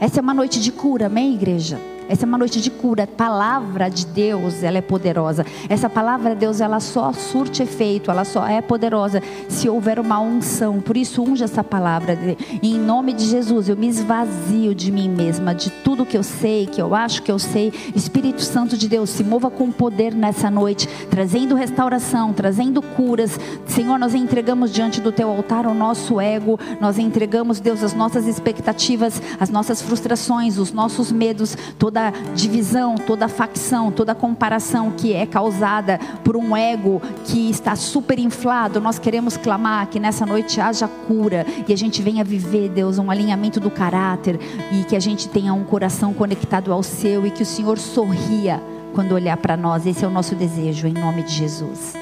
[0.00, 1.78] Essa é uma noite de cura, amém, igreja?
[2.08, 3.04] Essa é uma noite de cura.
[3.04, 5.44] A palavra de Deus, ela é poderosa.
[5.68, 10.20] Essa palavra de Deus, ela só surte efeito, ela só é poderosa se houver uma
[10.20, 10.80] unção.
[10.80, 12.18] Por isso, unja essa palavra.
[12.62, 16.66] em nome de Jesus, eu me esvazio de mim mesma, de tudo que eu sei,
[16.66, 17.72] que eu acho que eu sei.
[17.94, 23.38] Espírito Santo de Deus, se mova com poder nessa noite, trazendo restauração, trazendo curas.
[23.66, 28.26] Senhor, nós entregamos diante do teu altar o nosso ego, nós entregamos, Deus, as nossas
[28.26, 35.12] expectativas, as nossas frustrações, os nossos medos, toda toda divisão, toda facção, toda comparação que
[35.12, 40.60] é causada por um ego que está super inflado, nós queremos clamar que nessa noite
[40.60, 44.40] haja cura e a gente venha viver, Deus, um alinhamento do caráter
[44.72, 48.60] e que a gente tenha um coração conectado ao seu e que o Senhor sorria
[48.92, 49.86] quando olhar para nós.
[49.86, 51.94] Esse é o nosso desejo, em nome de Jesus.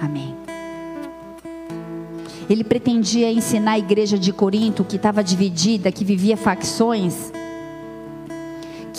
[0.00, 0.36] Amém.
[2.48, 7.32] Ele pretendia ensinar a igreja de Corinto, que estava dividida, que vivia facções,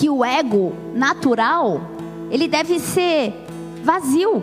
[0.01, 1.79] que o ego natural,
[2.31, 3.35] ele deve ser
[3.83, 4.41] vazio.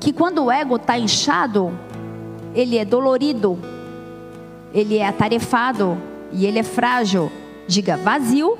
[0.00, 1.72] Que quando o ego está inchado,
[2.52, 3.56] ele é dolorido,
[4.74, 5.96] ele é atarefado
[6.32, 7.30] e ele é frágil.
[7.68, 8.58] Diga vazio,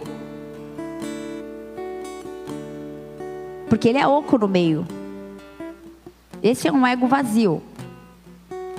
[3.69, 4.87] porque ele é oco no meio.
[6.41, 7.61] Esse é um ego vazio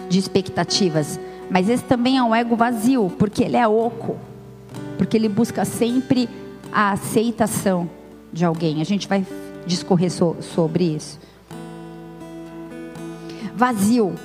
[0.08, 1.20] de expectativas,
[1.52, 4.16] mas esse também é um ego vazio, porque ele é oco
[4.98, 6.30] porque ele busca sempre
[6.72, 7.90] a aceitação
[8.32, 8.82] de alguém.
[8.82, 9.26] A gente vai
[9.66, 11.20] discorrer so, sobre isso.
[13.56, 14.16] Vazio.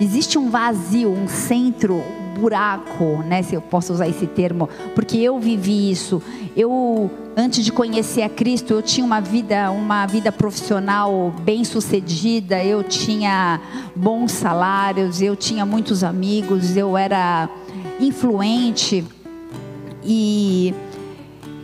[0.00, 5.16] Existe um vazio, um centro, um buraco, né, se eu posso usar esse termo, porque
[5.18, 6.20] eu vivi isso.
[6.56, 12.82] Eu antes de conhecer a Cristo, eu tinha uma vida, uma vida profissional bem-sucedida, eu
[12.82, 13.60] tinha
[13.94, 17.48] bons salários, eu tinha muitos amigos, eu era
[18.00, 19.04] influente.
[20.04, 20.74] E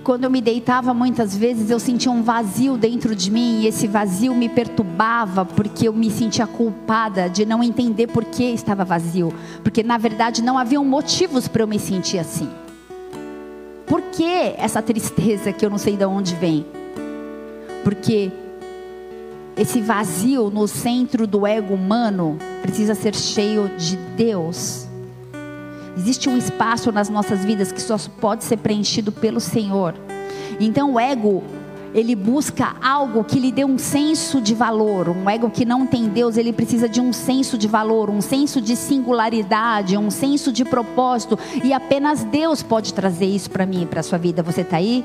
[0.03, 3.87] quando eu me deitava, muitas vezes eu sentia um vazio dentro de mim, e esse
[3.87, 9.33] vazio me perturbava, porque eu me sentia culpada de não entender por que estava vazio,
[9.63, 12.49] porque na verdade não haviam motivos para eu me sentir assim.
[13.87, 16.65] Por que essa tristeza que eu não sei de onde vem?
[17.85, 18.31] Porque
[19.57, 24.90] esse vazio no centro do ego humano precisa ser cheio de Deus.
[25.97, 29.95] Existe um espaço nas nossas vidas que só pode ser preenchido pelo Senhor.
[30.59, 31.43] Então o ego
[31.93, 35.09] ele busca algo que lhe dê um senso de valor.
[35.09, 38.61] Um ego que não tem Deus, ele precisa de um senso de valor, um senso
[38.61, 41.39] de singularidade, um senso de propósito.
[41.65, 44.43] E apenas Deus pode trazer isso para mim para a sua vida.
[44.43, 45.05] Você está aí?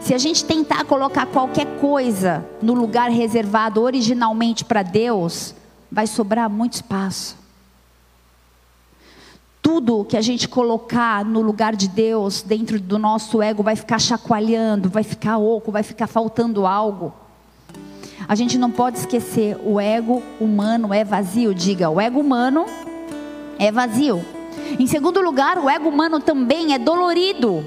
[0.00, 5.54] Se a gente tentar colocar qualquer coisa no lugar reservado originalmente para Deus,
[5.92, 7.39] vai sobrar muito espaço.
[9.62, 13.98] Tudo que a gente colocar no lugar de Deus, dentro do nosso ego, vai ficar
[13.98, 17.12] chacoalhando, vai ficar oco, vai ficar faltando algo.
[18.26, 21.54] A gente não pode esquecer, o ego humano é vazio.
[21.54, 22.64] Diga, o ego humano
[23.58, 24.24] é vazio.
[24.78, 27.64] Em segundo lugar, o ego humano também é dolorido.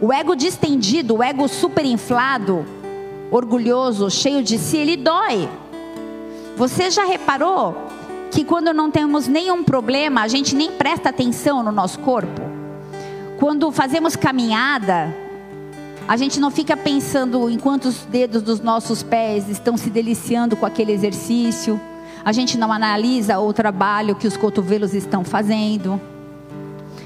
[0.00, 2.64] O ego distendido, o ego superinflado,
[3.30, 5.48] orgulhoso, cheio de si, ele dói.
[6.56, 7.89] Você já reparou
[8.30, 12.40] que quando não temos nenhum problema, a gente nem presta atenção no nosso corpo?
[13.38, 15.14] Quando fazemos caminhada,
[16.06, 20.64] a gente não fica pensando em quantos dedos dos nossos pés estão se deliciando com
[20.64, 21.80] aquele exercício.
[22.24, 26.00] A gente não analisa o trabalho que os cotovelos estão fazendo.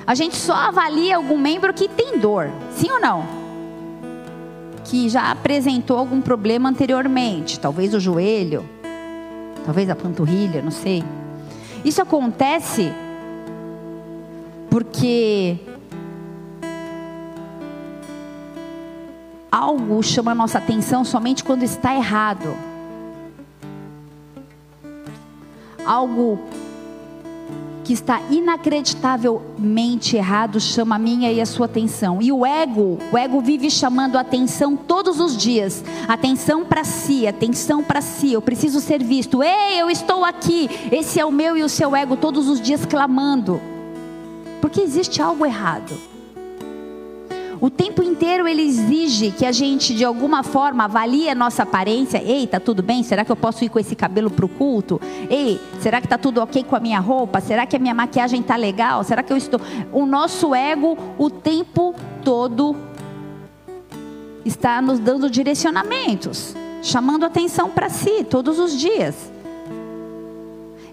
[0.07, 3.25] A gente só avalia algum membro que tem dor, sim ou não?
[4.85, 8.69] Que já apresentou algum problema anteriormente, talvez o joelho,
[9.65, 11.03] talvez a panturrilha, não sei.
[11.85, 12.93] Isso acontece
[14.71, 15.59] porque
[19.51, 22.57] algo chama a nossa atenção somente quando está errado.
[25.87, 26.41] Algo
[27.85, 32.21] que está inacreditavelmente errado chama a minha e a sua atenção.
[32.21, 35.85] E o ego, o ego vive chamando a atenção todos os dias.
[36.09, 38.33] Atenção para si, atenção para si.
[38.33, 39.43] Eu preciso ser visto.
[39.43, 40.69] Ei, eu estou aqui.
[40.91, 43.61] Esse é o meu e o seu ego todos os dias clamando.
[44.61, 46.14] Porque existe algo errado.
[47.65, 52.23] O tempo inteiro ele exige que a gente, de alguma forma, avalie a nossa aparência.
[52.23, 53.03] Ei, tá tudo bem?
[53.03, 55.01] Será que eu posso ir com esse cabelo para o culto?
[55.31, 57.41] Ei, será que tá tudo ok com a minha roupa?
[57.41, 59.03] Será que a minha maquiagem tá legal?
[59.03, 59.59] Será que eu estou.
[59.95, 62.77] O nosso ego, o tempo todo,
[64.45, 69.33] está nos dando direcionamentos, chamando atenção para si todos os dias.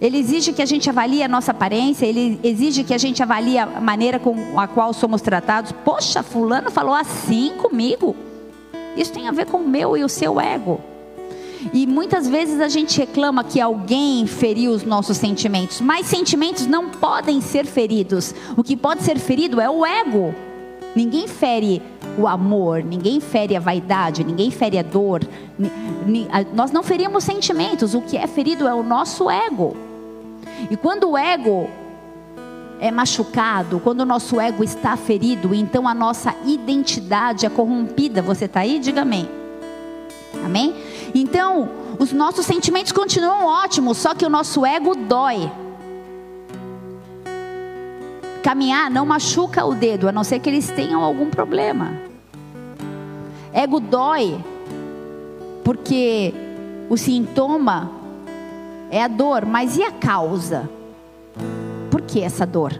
[0.02, 3.60] Ele exige que a gente avalie a nossa aparência, ele exige que a gente avalie
[3.60, 5.72] a maneira com a qual somos tratados.
[5.86, 8.16] Poxa, fulano falou assim comigo.
[8.98, 10.82] Isso tem a ver com o meu e o seu ego.
[11.72, 16.90] E muitas vezes a gente reclama que alguém feriu os nossos sentimentos, mas sentimentos não
[16.90, 18.34] podem ser feridos.
[18.58, 20.34] O que pode ser ferido é o ego.
[20.96, 21.80] Ninguém fere
[22.18, 25.22] o amor, ninguém fere a vaidade, ninguém fere a dor.
[26.56, 29.78] Nós não ferimos sentimentos, o que é ferido é o nosso ego.
[30.70, 31.70] E quando o ego
[32.80, 38.22] é machucado, quando o nosso ego está ferido, então a nossa identidade é corrompida.
[38.22, 38.80] Você está aí?
[38.80, 39.30] Diga amém.
[40.44, 40.74] Amém?
[41.14, 41.70] Então,
[42.00, 45.52] os nossos sentimentos continuam ótimos, só que o nosso ego dói.
[48.42, 51.94] Caminhar não machuca o dedo, a não ser que eles tenham algum problema.
[53.54, 54.44] Ego dói,
[55.64, 56.34] porque
[56.90, 58.01] o sintoma
[58.92, 60.70] é a dor, mas e a causa?
[61.90, 62.80] Por que essa dor?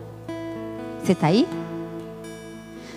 [1.02, 1.48] Você está aí?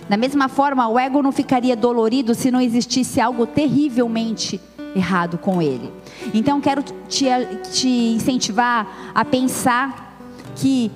[0.09, 4.59] Da mesma forma, o ego não ficaria dolorido se não existisse algo terrivelmente
[4.93, 5.91] errado com ele.
[6.33, 7.25] Então, quero te,
[7.71, 10.19] te incentivar a pensar
[10.55, 10.91] que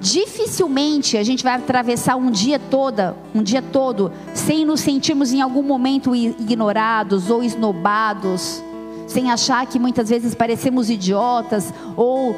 [0.00, 5.40] dificilmente a gente vai atravessar um dia toda, um dia todo, sem nos sentirmos em
[5.40, 8.62] algum momento ignorados ou esnobados
[9.06, 12.34] sem achar que muitas vezes parecemos idiotas ou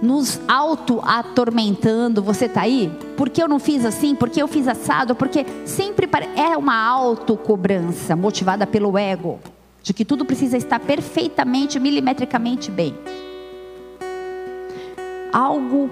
[0.00, 2.22] nos auto-atormentando.
[2.22, 2.92] Você está aí?
[3.16, 4.14] Por que eu não fiz assim?
[4.14, 5.14] Por que eu fiz assado?
[5.14, 9.40] Porque sempre é uma autocobrança motivada pelo ego,
[9.82, 12.94] de que tudo precisa estar perfeitamente, milimetricamente bem.
[15.32, 15.90] Algo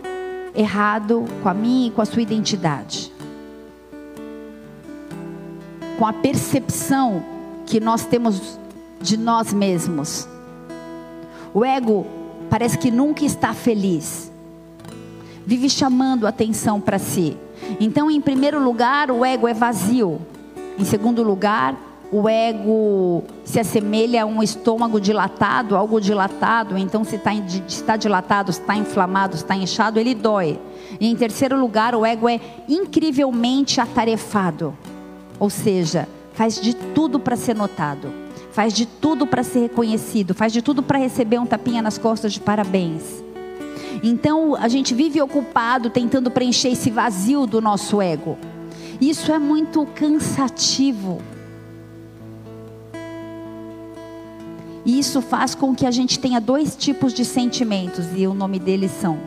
[0.54, 3.12] errado com a minha e com a sua identidade.
[5.98, 7.22] Com a percepção
[7.66, 8.58] que nós temos
[9.00, 10.28] de nós mesmos.
[11.52, 12.06] O ego
[12.50, 14.30] parece que nunca está feliz,
[15.46, 17.36] vive chamando atenção para si.
[17.80, 20.20] Então, em primeiro lugar, o ego é vazio.
[20.78, 21.74] Em segundo lugar,
[22.12, 26.76] o ego se assemelha a um estômago dilatado, algo dilatado.
[26.76, 27.32] Então, se tá,
[27.66, 30.58] está dilatado, está inflamado, está inchado, ele dói.
[31.00, 34.76] E em terceiro lugar, o ego é incrivelmente atarefado.
[35.40, 38.25] Ou seja, faz de tudo para ser notado
[38.56, 42.32] faz de tudo para ser reconhecido, faz de tudo para receber um tapinha nas costas
[42.32, 43.22] de parabéns.
[44.02, 48.38] Então a gente vive ocupado tentando preencher esse vazio do nosso ego.
[48.98, 51.20] Isso é muito cansativo.
[54.86, 58.58] E isso faz com que a gente tenha dois tipos de sentimentos, e o nome
[58.58, 59.18] deles são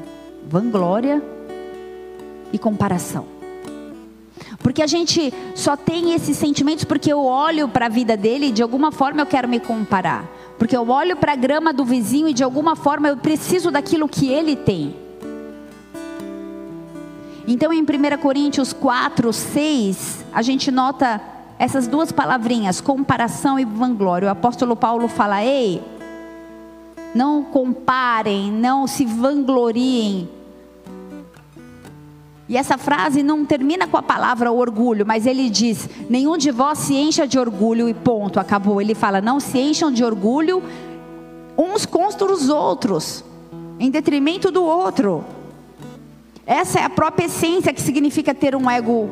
[0.48, 1.22] vanglória
[2.52, 3.39] e comparação.
[4.60, 8.52] Porque a gente só tem esses sentimentos porque eu olho para a vida dele e
[8.52, 10.26] de alguma forma eu quero me comparar.
[10.58, 14.08] Porque eu olho para a grama do vizinho e de alguma forma eu preciso daquilo
[14.08, 14.96] que ele tem.
[17.48, 17.86] Então em 1
[18.22, 21.22] Coríntios 4, 6, a gente nota
[21.58, 24.28] essas duas palavrinhas, comparação e vanglória.
[24.28, 25.82] O apóstolo Paulo fala: ei,
[27.14, 30.30] não comparem, não se vangloriem.
[32.50, 36.80] E essa frase não termina com a palavra orgulho, mas ele diz: nenhum de vós
[36.80, 38.82] se encha de orgulho e ponto, acabou.
[38.82, 40.64] Ele fala: não se encham de orgulho
[41.56, 43.24] uns contra os outros,
[43.80, 45.24] em detrimento do outro.
[46.44, 49.12] Essa é a própria essência que significa ter um ego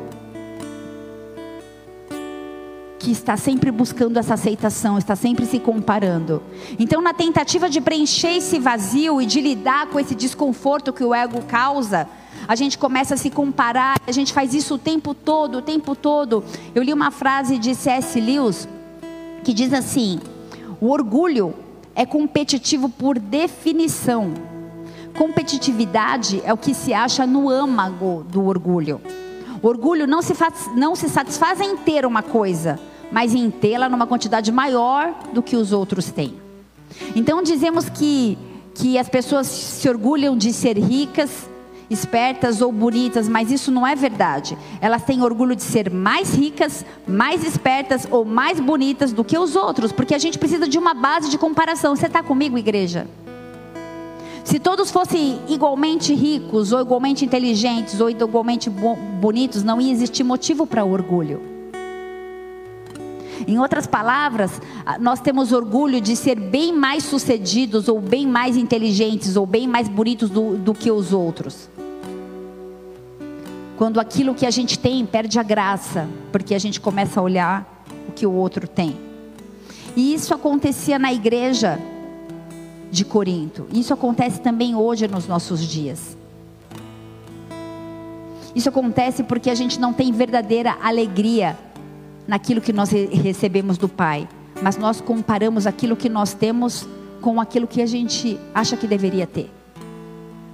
[2.98, 6.42] que está sempre buscando essa aceitação, está sempre se comparando.
[6.76, 11.14] Então, na tentativa de preencher esse vazio e de lidar com esse desconforto que o
[11.14, 12.08] ego causa,
[12.48, 15.94] a gente começa a se comparar, a gente faz isso o tempo todo, o tempo
[15.94, 16.42] todo.
[16.74, 18.18] Eu li uma frase de C.S.
[18.18, 18.66] Lewis
[19.44, 20.18] que diz assim:
[20.80, 21.54] o orgulho
[21.94, 24.32] é competitivo por definição.
[25.16, 29.00] Competitividade é o que se acha no âmago do orgulho.
[29.62, 32.78] O orgulho não se, faz, não se satisfaz em ter uma coisa,
[33.10, 36.34] mas em tê-la numa quantidade maior do que os outros têm.
[37.14, 38.38] Então dizemos que,
[38.74, 41.47] que as pessoas se orgulham de ser ricas,
[41.90, 44.56] espertas ou bonitas, mas isso não é verdade.
[44.80, 49.56] Elas têm orgulho de ser mais ricas, mais espertas ou mais bonitas do que os
[49.56, 51.96] outros, porque a gente precisa de uma base de comparação.
[51.96, 53.06] Você está comigo, igreja?
[54.44, 60.66] Se todos fossem igualmente ricos, ou igualmente inteligentes, ou igualmente bonitos, não ia existir motivo
[60.66, 61.57] para orgulho.
[63.48, 64.60] Em outras palavras,
[65.00, 69.88] nós temos orgulho de ser bem mais sucedidos, ou bem mais inteligentes, ou bem mais
[69.88, 71.70] bonitos do, do que os outros.
[73.78, 77.84] Quando aquilo que a gente tem perde a graça, porque a gente começa a olhar
[78.06, 78.94] o que o outro tem.
[79.96, 81.80] E isso acontecia na igreja
[82.90, 83.66] de Corinto.
[83.72, 86.18] Isso acontece também hoje nos nossos dias.
[88.54, 91.56] Isso acontece porque a gente não tem verdadeira alegria
[92.28, 94.28] naquilo que nós recebemos do Pai,
[94.62, 96.86] mas nós comparamos aquilo que nós temos
[97.22, 99.50] com aquilo que a gente acha que deveria ter.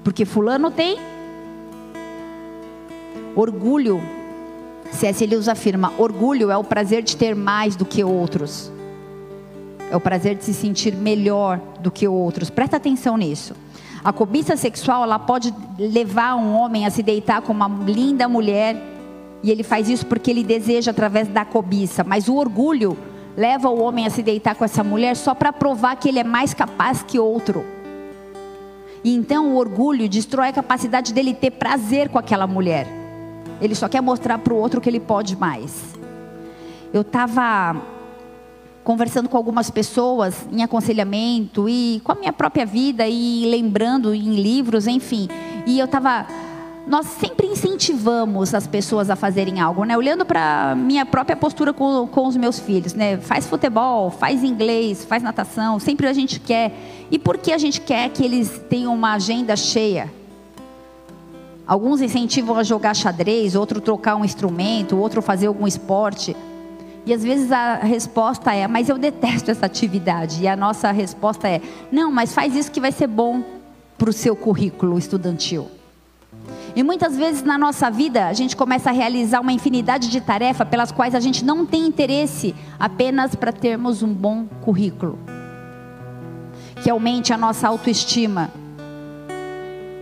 [0.05, 0.97] Porque fulano tem
[3.35, 4.01] orgulho.
[4.93, 5.27] C.S.
[5.27, 8.71] Lewis afirma: orgulho é o prazer de ter mais do que outros.
[9.91, 12.51] É o prazer de se sentir melhor do que outros.
[12.51, 13.55] Presta atenção nisso.
[14.05, 18.94] A cobiça sexual ela pode levar um homem a se deitar com uma linda mulher
[19.45, 22.03] e ele faz isso porque ele deseja através da cobiça.
[22.03, 22.97] Mas o orgulho
[23.37, 26.25] leva o homem a se deitar com essa mulher só para provar que ele é
[26.25, 27.63] mais capaz que outro.
[29.05, 32.89] E então o orgulho destrói a capacidade dele ter prazer com aquela mulher.
[33.61, 35.95] Ele só quer mostrar para o outro que ele pode mais.
[36.91, 37.77] Eu estava
[38.83, 44.37] conversando com algumas pessoas em aconselhamento e com a minha própria vida e lembrando em
[44.37, 45.29] livros, enfim.
[45.67, 46.27] E eu estava
[46.87, 49.97] nós sempre incentivamos as pessoas a fazerem algo, né?
[49.97, 53.17] Olhando para minha própria postura com, com os meus filhos, né?
[53.17, 56.73] Faz futebol, faz inglês, faz natação, sempre a gente quer.
[57.11, 60.13] E por que a gente quer que eles tenham uma agenda cheia?
[61.67, 66.37] Alguns incentivam a jogar xadrez, outro trocar um instrumento, outro fazer algum esporte.
[67.07, 70.43] E às vezes a resposta é: mas eu detesto essa atividade.
[70.43, 73.43] E a nossa resposta é: não, mas faz isso que vai ser bom
[73.97, 75.71] para o seu currículo estudantil.
[76.77, 80.69] E muitas vezes na nossa vida a gente começa a realizar uma infinidade de tarefas
[80.69, 85.19] pelas quais a gente não tem interesse apenas para termos um bom currículo
[86.83, 88.51] que aumente a nossa autoestima.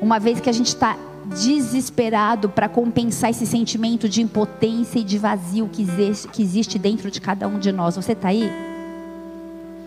[0.00, 0.96] Uma vez que a gente está
[1.26, 7.08] desesperado para compensar esse sentimento de impotência e de vazio que existe, que existe dentro
[7.08, 7.94] de cada um de nós.
[7.94, 8.50] Você está aí?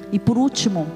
[0.09, 0.87] E por último,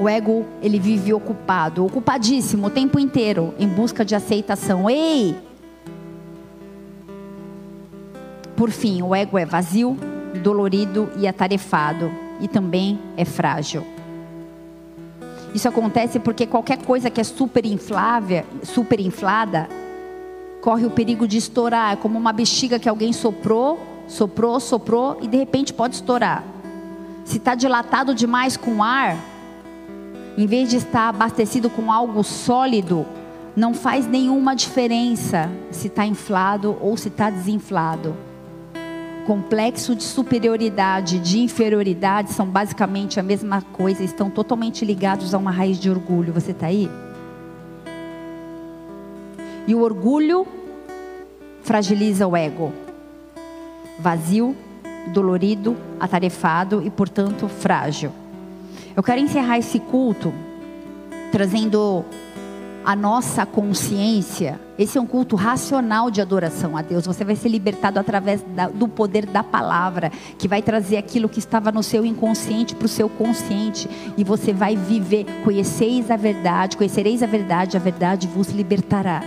[0.00, 4.88] o ego ele vive ocupado, ocupadíssimo o tempo inteiro em busca de aceitação.
[4.88, 5.36] Ei!
[8.56, 9.94] Por fim, o ego é vazio,
[10.42, 13.84] dolorido e atarefado e também é frágil.
[15.54, 19.68] Isso acontece porque qualquer coisa que é super inflável, super inflada,
[20.62, 23.78] corre o perigo de estourar, é como uma bexiga que alguém soprou,
[24.08, 26.42] soprou, soprou e de repente pode estourar.
[27.22, 29.29] Se está dilatado demais com ar,
[30.36, 33.06] em vez de estar abastecido com algo sólido,
[33.56, 38.14] não faz nenhuma diferença se está inflado ou se está desinflado.
[39.26, 45.52] complexo de superioridade, de inferioridade são basicamente a mesma coisa, estão totalmente ligados a uma
[45.52, 46.32] raiz de orgulho.
[46.32, 46.90] Você está aí?
[49.68, 50.46] E o orgulho
[51.62, 52.72] fragiliza o ego.
[54.00, 54.56] Vazio,
[55.12, 58.10] dolorido, atarefado e, portanto, frágil.
[58.96, 60.32] Eu quero encerrar esse culto
[61.30, 62.04] trazendo
[62.84, 64.58] a nossa consciência.
[64.78, 67.06] Esse é um culto racional de adoração a Deus.
[67.06, 71.38] Você vai ser libertado através da, do poder da palavra, que vai trazer aquilo que
[71.38, 73.88] estava no seu inconsciente para o seu consciente.
[74.16, 75.26] E você vai viver.
[75.44, 79.22] Conheceis a verdade, conhecereis a verdade, a verdade vos libertará.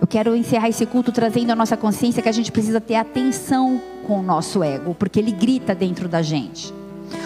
[0.00, 3.80] Eu quero encerrar esse culto trazendo a nossa consciência que a gente precisa ter atenção
[4.06, 6.81] com o nosso ego, porque ele grita dentro da gente.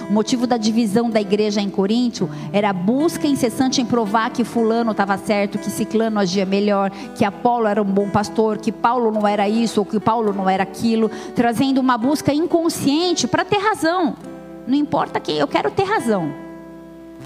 [0.09, 4.45] O motivo da divisão da igreja em Coríntio era a busca incessante em provar que
[4.45, 9.11] fulano estava certo, que ciclano agia melhor, que Apolo era um bom pastor, que Paulo
[9.11, 13.59] não era isso ou que Paulo não era aquilo, trazendo uma busca inconsciente para ter
[13.59, 14.15] razão.
[14.65, 16.33] Não importa que eu quero ter razão.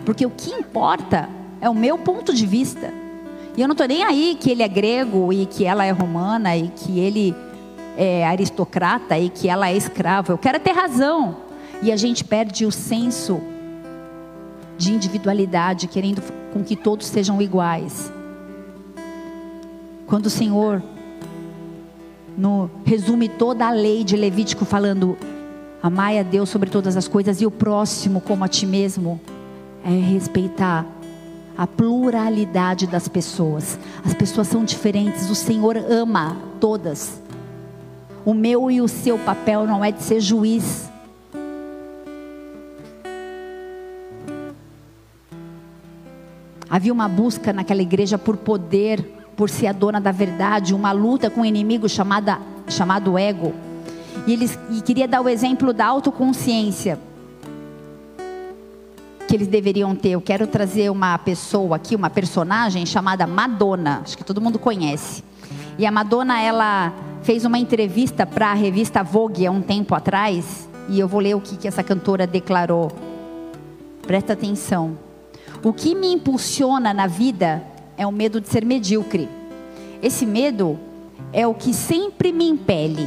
[0.07, 1.29] Porque o que importa
[1.61, 2.93] é o meu ponto de vista.
[3.59, 6.57] E eu não estou nem aí que ele é grego e que ela é romana
[6.57, 7.37] e que ele
[7.95, 10.33] é aristocrata e que ela é escrava.
[10.33, 11.50] Eu quero ter razão.
[11.83, 13.41] E a gente perde o senso
[14.77, 16.23] de individualidade, querendo
[16.53, 18.13] com que todos sejam iguais.
[20.07, 20.83] Quando o Senhor
[22.37, 25.17] no, resume toda a lei de Levítico falando:
[25.83, 29.21] amai a Deus sobre todas as coisas e o próximo como a ti mesmo,
[29.85, 30.87] é respeitar
[31.57, 33.79] a pluralidade das pessoas.
[34.05, 37.21] As pessoas são diferentes, o Senhor ama todas.
[38.25, 40.90] O meu e o seu papel não é de ser juiz,
[46.71, 49.03] Havia uma busca naquela igreja por poder,
[49.37, 53.53] por ser a dona da verdade, uma luta com um inimigo chamada, chamado ego.
[54.25, 56.97] E, eles, e queria dar o exemplo da autoconsciência
[59.27, 60.11] que eles deveriam ter.
[60.11, 64.03] Eu quero trazer uma pessoa aqui, uma personagem chamada Madonna.
[64.05, 65.25] Acho que todo mundo conhece.
[65.77, 66.93] E a Madonna, ela
[67.23, 70.69] fez uma entrevista para a revista Vogue há um tempo atrás.
[70.89, 72.93] E eu vou ler o que, que essa cantora declarou.
[74.03, 75.10] Presta atenção.
[75.63, 77.63] O que me impulsiona na vida
[77.99, 79.29] é o medo de ser medíocre.
[80.03, 80.81] Esse medo
[81.35, 83.07] é o que sempre me impele.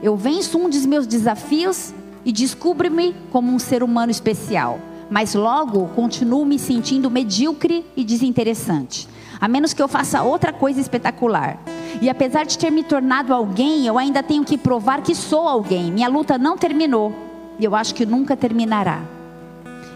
[0.00, 1.92] Eu venço um dos meus desafios
[2.24, 4.78] e descubro-me como um ser humano especial,
[5.10, 9.08] mas logo continuo me sentindo medíocre e desinteressante,
[9.40, 11.58] a menos que eu faça outra coisa espetacular.
[12.00, 15.90] E apesar de ter me tornado alguém, eu ainda tenho que provar que sou alguém.
[15.90, 17.12] Minha luta não terminou
[17.58, 19.17] e eu acho que nunca terminará.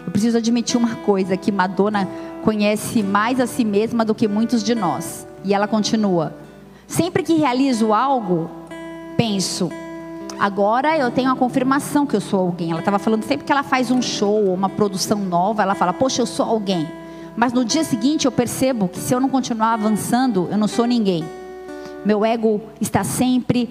[0.05, 2.07] Eu preciso admitir uma coisa: que Madonna
[2.43, 5.27] conhece mais a si mesma do que muitos de nós.
[5.43, 6.35] E ela continua:
[6.87, 8.49] sempre que realizo algo,
[9.17, 9.69] penso,
[10.39, 12.71] agora eu tenho a confirmação que eu sou alguém.
[12.71, 15.93] Ela estava falando sempre que ela faz um show ou uma produção nova, ela fala,
[15.93, 16.87] poxa, eu sou alguém.
[17.35, 20.85] Mas no dia seguinte eu percebo que se eu não continuar avançando, eu não sou
[20.85, 21.25] ninguém.
[22.05, 23.69] Meu ego está sempre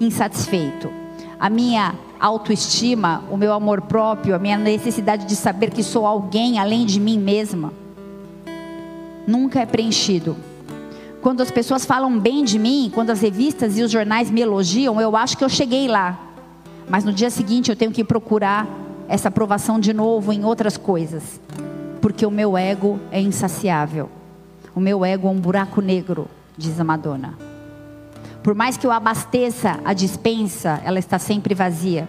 [0.00, 0.90] insatisfeito.
[1.40, 6.58] A minha autoestima, o meu amor próprio, a minha necessidade de saber que sou alguém
[6.58, 7.72] além de mim mesma,
[9.26, 10.36] nunca é preenchido.
[11.20, 15.00] Quando as pessoas falam bem de mim, quando as revistas e os jornais me elogiam,
[15.00, 16.18] eu acho que eu cheguei lá.
[16.88, 18.66] Mas no dia seguinte eu tenho que procurar
[19.08, 21.40] essa aprovação de novo em outras coisas.
[22.00, 24.08] Porque o meu ego é insaciável.
[24.74, 27.47] O meu ego é um buraco negro, diz a Madonna.
[28.48, 32.08] Por mais que eu abasteça a dispensa, ela está sempre vazia.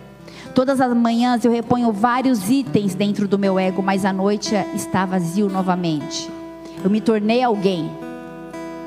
[0.55, 5.05] Todas as manhãs eu reponho vários itens dentro do meu ego, mas à noite está
[5.05, 6.31] vazio novamente.
[6.81, 7.91] Eu me tornei alguém,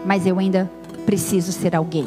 [0.06, 0.70] mas eu ainda
[1.04, 2.06] preciso ser alguém.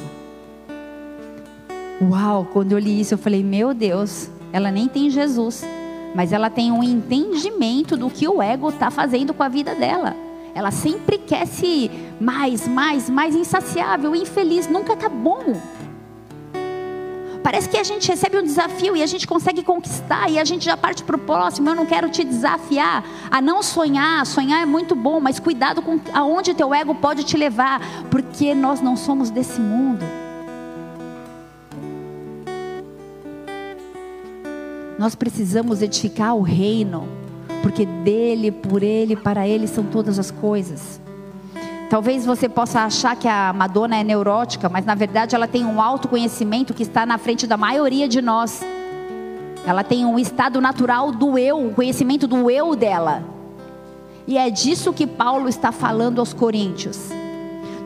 [2.02, 5.64] Uau, quando eu li isso, eu falei: Meu Deus, ela nem tem Jesus,
[6.16, 10.16] mas ela tem um entendimento do que o ego está fazendo com a vida dela.
[10.56, 15.60] Ela sempre quer se mais, mais, mais insaciável, infeliz, nunca tá bom.
[17.44, 20.66] Parece que a gente recebe um desafio e a gente consegue conquistar e a gente
[20.66, 21.70] já parte para o próximo.
[21.70, 24.26] Eu não quero te desafiar a não sonhar.
[24.26, 28.82] Sonhar é muito bom, mas cuidado com aonde teu ego pode te levar, porque nós
[28.82, 30.04] não somos desse mundo.
[34.98, 37.08] Nós precisamos edificar o reino
[37.62, 41.02] porque dele, por ele, para ele são todas as coisas.
[41.90, 45.80] Talvez você possa achar que a Madonna é neurótica, mas na verdade ela tem um
[45.80, 48.64] autoconhecimento que está na frente da maioria de nós.
[49.66, 53.24] Ela tem um estado natural do eu, o conhecimento do eu dela.
[54.28, 57.10] E é disso que Paulo está falando aos Coríntios.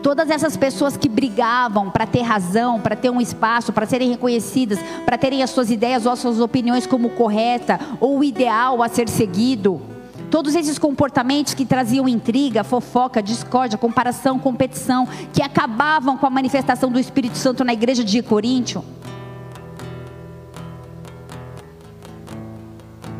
[0.01, 4.79] Todas essas pessoas que brigavam para ter razão, para ter um espaço, para serem reconhecidas,
[5.05, 9.09] para terem as suas ideias ou as suas opiniões como correta ou ideal a ser
[9.09, 9.98] seguido.
[10.29, 16.91] Todos esses comportamentos que traziam intriga, fofoca, discórdia, comparação, competição, que acabavam com a manifestação
[16.91, 18.83] do Espírito Santo na igreja de Coríntio.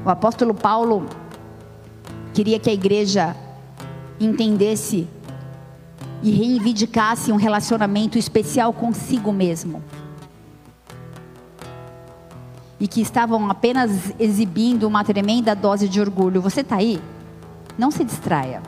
[0.05, 1.07] O apóstolo Paulo
[2.33, 3.35] queria que a igreja
[4.19, 5.07] entendesse
[6.21, 9.81] e reivindicasse um relacionamento especial consigo mesmo.
[12.79, 16.41] E que estavam apenas exibindo uma tremenda dose de orgulho.
[16.41, 17.01] Você está aí?
[17.77, 18.61] Não se distraia.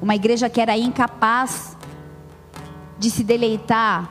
[0.00, 1.76] Uma igreja que era incapaz
[2.98, 4.10] de se deleitar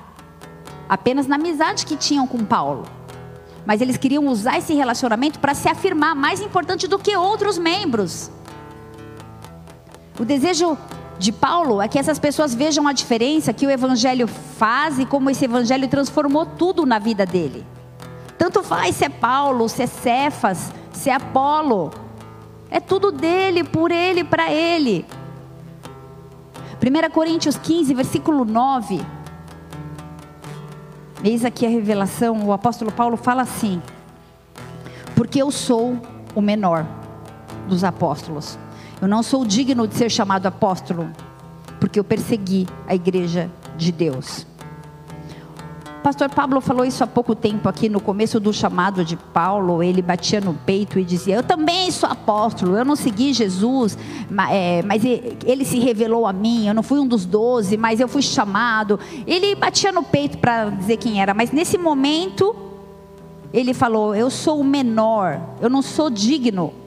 [0.87, 2.83] apenas na amizade que tinham com Paulo.
[3.65, 8.29] Mas eles queriam usar esse relacionamento para se afirmar mais importante do que outros membros.
[10.19, 10.77] O desejo
[11.17, 15.29] de Paulo é que essas pessoas vejam a diferença que o evangelho faz e como
[15.29, 17.65] esse evangelho transformou tudo na vida dele.
[18.37, 21.91] Tanto faz se é Paulo, se é Cefas, se é Apolo.
[22.69, 25.05] É tudo dele, por ele, para ele.
[26.81, 28.99] 1 Coríntios 15, versículo 9.
[31.23, 33.81] Eis aqui a revelação, o apóstolo Paulo fala assim:
[35.15, 35.97] Porque eu sou
[36.35, 36.85] o menor
[37.67, 38.57] dos apóstolos.
[39.01, 41.09] Eu não sou digno de ser chamado apóstolo,
[41.79, 44.45] porque eu persegui a igreja de Deus.
[46.03, 49.81] Pastor Pablo falou isso há pouco tempo aqui no começo do chamado de Paulo.
[49.81, 52.75] Ele batia no peito e dizia: Eu também sou apóstolo.
[52.77, 53.97] Eu não segui Jesus,
[54.29, 55.01] mas
[55.45, 56.67] ele se revelou a mim.
[56.67, 58.99] Eu não fui um dos doze, mas eu fui chamado.
[59.25, 62.53] Ele batia no peito para dizer quem era, mas nesse momento
[63.53, 66.82] ele falou: Eu sou o menor, eu não sou digno.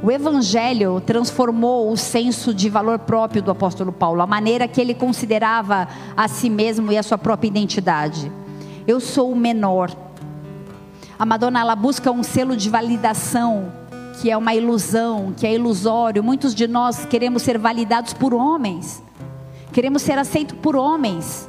[0.00, 4.94] O Evangelho transformou o senso de valor próprio do apóstolo Paulo, a maneira que ele
[4.94, 8.30] considerava a si mesmo e a sua própria identidade.
[8.86, 9.90] Eu sou o menor.
[11.18, 13.72] A Madonna ela busca um selo de validação
[14.20, 16.22] que é uma ilusão, que é ilusório.
[16.22, 19.02] Muitos de nós queremos ser validados por homens,
[19.72, 21.48] queremos ser aceitos por homens.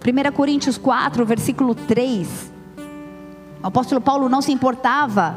[0.00, 2.52] 1 Coríntios 4, versículo 3.
[3.62, 5.36] O apóstolo Paulo não se importava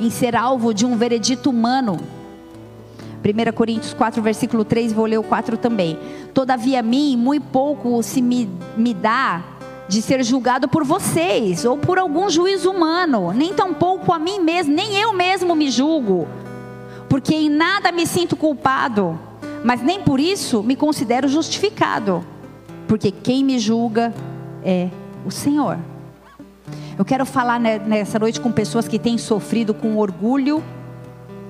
[0.00, 1.98] em ser alvo de um veredito humano.
[3.24, 5.98] 1 Coríntios 4, versículo 3, vou ler o 4 também.
[6.34, 9.42] Todavia a mim, muito pouco se me, me dá
[9.88, 14.74] de ser julgado por vocês, ou por algum juiz humano, nem tampouco a mim mesmo,
[14.74, 16.26] nem eu mesmo me julgo,
[17.08, 19.18] porque em nada me sinto culpado,
[19.62, 22.24] mas nem por isso me considero justificado,
[22.88, 24.12] porque quem me julga
[24.64, 24.88] é
[25.24, 25.78] o Senhor.
[26.96, 30.62] Eu quero falar nessa noite com pessoas que têm sofrido com orgulho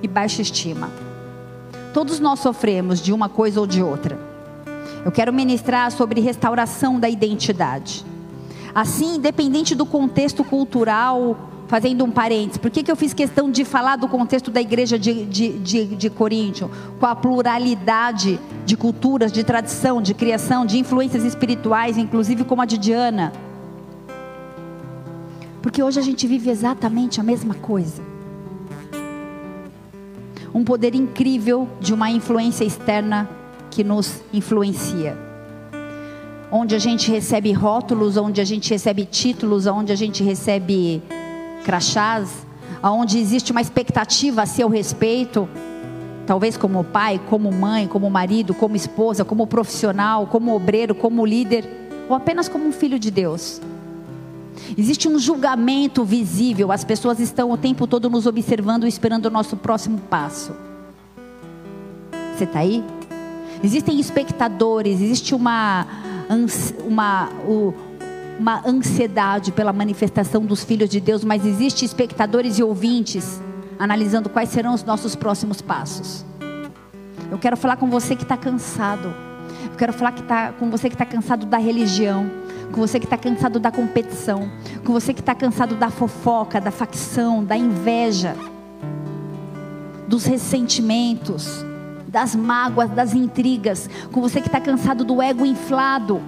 [0.03, 0.91] e baixa estima.
[1.93, 4.19] Todos nós sofremos de uma coisa ou de outra.
[5.05, 8.05] Eu quero ministrar sobre restauração da identidade.
[8.75, 11.37] Assim, independente do contexto cultural,
[11.69, 14.99] fazendo um parênteses, por que, que eu fiz questão de falar do contexto da igreja
[14.99, 16.71] de, de, de, de Coríntio?
[16.99, 22.65] Com a pluralidade de culturas, de tradição, de criação, de influências espirituais, inclusive como a
[22.65, 23.31] de Diana.
[25.65, 28.03] Porque hoje a gente vive exatamente a mesma coisa.
[30.55, 33.27] Um poder incrível de uma influência externa
[33.71, 35.17] que nos influencia.
[36.53, 41.03] Onde a gente recebe rótulos, onde a gente recebe títulos, onde a gente recebe
[41.65, 42.47] crachás,
[42.83, 45.49] onde existe uma expectativa a seu respeito,
[46.27, 51.67] talvez como pai, como mãe, como marido, como esposa, como profissional, como obreiro, como líder,
[52.07, 53.63] ou apenas como um filho de Deus.
[54.77, 59.57] Existe um julgamento visível, as pessoas estão o tempo todo nos observando, esperando o nosso
[59.57, 60.53] próximo passo.
[62.37, 62.83] Você está aí?
[63.63, 65.87] Existem espectadores, existe uma,
[66.87, 67.29] uma,
[68.39, 73.41] uma ansiedade pela manifestação dos filhos de Deus, mas existe espectadores e ouvintes
[73.79, 76.25] analisando quais serão os nossos próximos passos.
[77.31, 79.13] Eu quero falar com você que está cansado.
[79.65, 82.31] Eu quero falar que tá, com você que está cansado da religião
[82.75, 84.51] com você que está cansado da competição,
[84.85, 88.35] com você que está cansado da fofoca, da facção, da inveja,
[90.09, 91.65] dos ressentimentos,
[92.09, 96.21] das mágoas, das intrigas, com você que está cansado do ego inflado.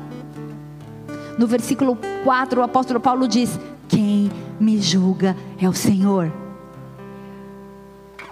[1.37, 4.31] No versículo 4, o apóstolo Paulo diz: Quem
[4.61, 6.33] me julga é o Senhor.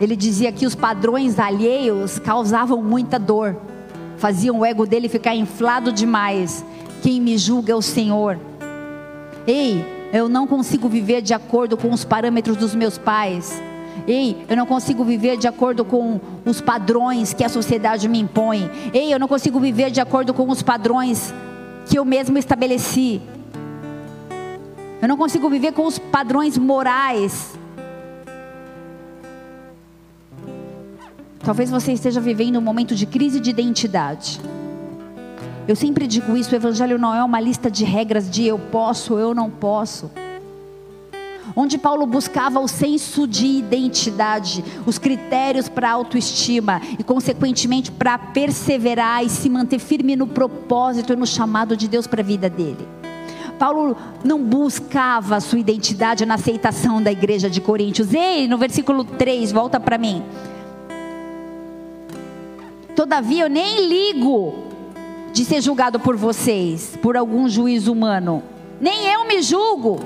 [0.01, 3.57] Ele dizia que os padrões alheios causavam muita dor,
[4.19, 6.65] faziam o ego dele ficar inflado demais.
[7.05, 8.39] Quem me julga é o Senhor.
[9.47, 13.63] Ei, eu não consigo viver de acordo com os parâmetros dos meus pais.
[14.09, 18.71] Ei, eu não consigo viver de acordo com os padrões que a sociedade me impõe.
[18.95, 21.35] Ei, eu não consigo viver de acordo com os padrões
[21.87, 23.21] que eu mesmo estabeleci.
[25.03, 27.53] Eu não consigo viver com os padrões morais.
[31.41, 34.41] Talvez você esteja vivendo um momento de crise de identidade.
[35.67, 39.19] Eu sempre digo isso: o Evangelho não é uma lista de regras de eu posso,
[39.19, 40.11] eu não posso
[41.57, 49.25] onde Paulo buscava o senso de identidade, os critérios para autoestima e, consequentemente, para perseverar
[49.25, 52.89] e se manter firme no propósito e no chamado de Deus para a vida dele.
[53.59, 58.13] Paulo não buscava sua identidade na aceitação da igreja de Coríntios.
[58.13, 60.25] Ei, no versículo 3, volta para mim.
[62.97, 64.64] Todavia eu nem ligo
[65.35, 68.41] de ser julgado por vocês, por algum juiz humano.
[68.81, 69.99] Nem eu me julgo.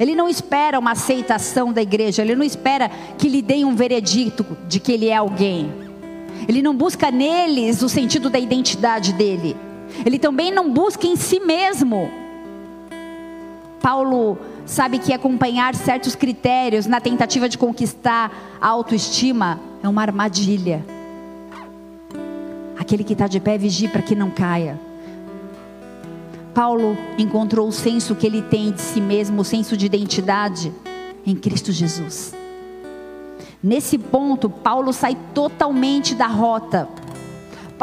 [0.00, 4.44] Ele não espera uma aceitação da igreja, ele não espera que lhe deem um veredicto
[4.66, 5.70] de que ele é alguém.
[6.48, 9.54] Ele não busca neles o sentido da identidade dele.
[10.04, 12.10] Ele também não busca em si mesmo.
[13.82, 20.82] Paulo sabe que acompanhar certos critérios na tentativa de conquistar a autoestima é uma armadilha.
[22.82, 24.76] Aquele que está de pé vigie para que não caia.
[26.52, 30.72] Paulo encontrou o senso que ele tem de si mesmo, o senso de identidade
[31.24, 32.34] em Cristo Jesus.
[33.62, 36.88] Nesse ponto, Paulo sai totalmente da rota.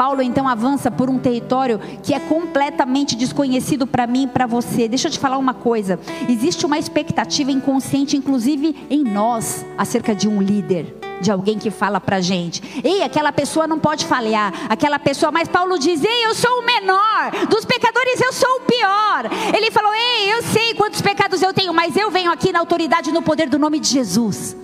[0.00, 4.88] Paulo então avança por um território que é completamente desconhecido para mim e para você.
[4.88, 10.26] Deixa eu te falar uma coisa: existe uma expectativa inconsciente, inclusive em nós, acerca de
[10.26, 12.62] um líder de alguém que fala pra gente.
[12.82, 14.54] Ei, aquela pessoa não pode falhar.
[14.70, 17.32] Aquela pessoa, mas Paulo diz: Ei, eu sou o menor.
[17.50, 19.30] Dos pecadores eu sou o pior.
[19.54, 23.12] Ele falou: Ei, eu sei quantos pecados eu tenho, mas eu venho aqui na autoridade
[23.12, 24.56] no poder do nome de Jesus.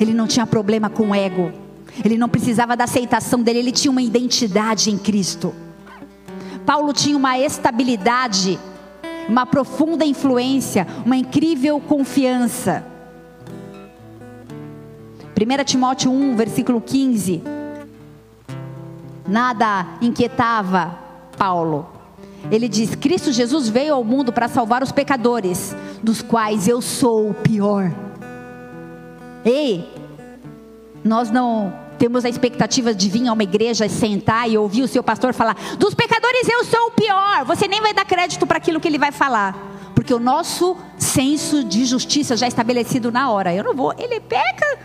[0.00, 1.65] Ele não tinha problema com o ego.
[2.04, 5.54] Ele não precisava da aceitação dele, ele tinha uma identidade em Cristo.
[6.64, 8.58] Paulo tinha uma estabilidade,
[9.28, 12.84] uma profunda influência, uma incrível confiança.
[15.36, 17.42] 1 Timóteo 1, versículo 15.
[19.28, 20.98] Nada inquietava
[21.36, 21.86] Paulo.
[22.50, 27.30] Ele diz: Cristo Jesus veio ao mundo para salvar os pecadores, dos quais eu sou
[27.30, 27.92] o pior.
[29.44, 29.88] Ei,
[31.04, 35.02] nós não temos a expectativa de vir a uma igreja, sentar e ouvir o seu
[35.02, 37.44] pastor falar: dos pecadores eu sou o pior.
[37.44, 39.56] Você nem vai dar crédito para aquilo que ele vai falar,
[39.94, 43.54] porque o nosso senso de justiça já é estabelecido na hora.
[43.54, 44.78] Eu não vou, ele peca,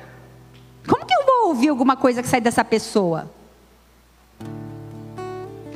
[0.88, 3.30] como que eu vou ouvir alguma coisa que sai dessa pessoa?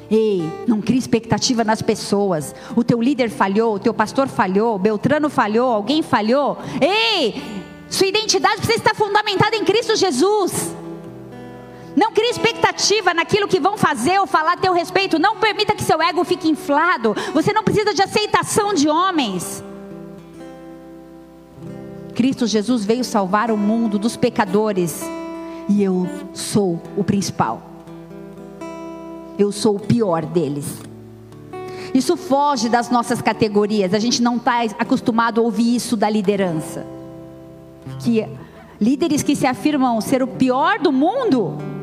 [0.10, 2.54] Ei, não crie expectativa nas pessoas.
[2.76, 6.58] O teu líder falhou, o teu pastor falhou, Beltrano falhou, alguém falhou.
[6.80, 7.42] Ei,
[7.90, 10.76] sua identidade precisa estar fundamentada em Cristo Jesus.
[11.96, 15.18] Não crie expectativa naquilo que vão fazer ou falar a teu respeito.
[15.18, 17.16] Não permita que seu ego fique inflado.
[17.34, 19.64] Você não precisa de aceitação de homens.
[22.14, 25.02] Cristo Jesus veio salvar o mundo dos pecadores
[25.70, 27.62] e eu sou o principal.
[29.38, 30.82] Eu sou o pior deles.
[31.94, 33.94] Isso foge das nossas categorias.
[33.94, 36.86] A gente não está acostumado a ouvir isso da liderança.
[38.00, 38.28] Que
[38.80, 41.75] líderes que se afirmam ser o pior do mundo.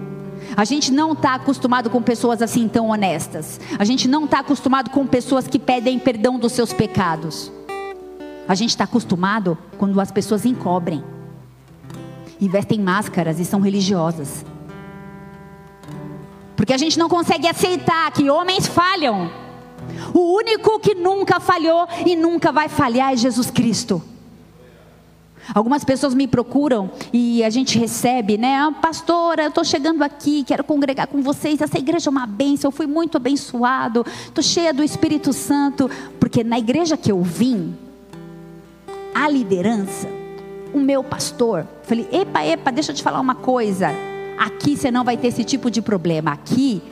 [0.56, 3.60] A gente não está acostumado com pessoas assim tão honestas.
[3.78, 7.50] A gente não está acostumado com pessoas que pedem perdão dos seus pecados.
[8.46, 11.02] A gente está acostumado quando as pessoas encobrem,
[12.42, 14.44] e vestem máscaras e são religiosas.
[16.56, 19.30] Porque a gente não consegue aceitar que homens falham.
[20.12, 24.02] O único que nunca falhou e nunca vai falhar é Jesus Cristo.
[25.54, 28.56] Algumas pessoas me procuram e a gente recebe, né?
[28.56, 31.60] Ah, pastora, eu estou chegando aqui, quero congregar com vocês.
[31.60, 35.90] Essa igreja é uma bênção, eu fui muito abençoado, estou cheia do Espírito Santo.
[36.20, 37.74] Porque na igreja que eu vim,
[39.14, 40.08] a liderança,
[40.72, 43.88] o meu pastor, falei: epa, epa, deixa eu te falar uma coisa.
[44.38, 46.32] Aqui você não vai ter esse tipo de problema.
[46.32, 46.82] Aqui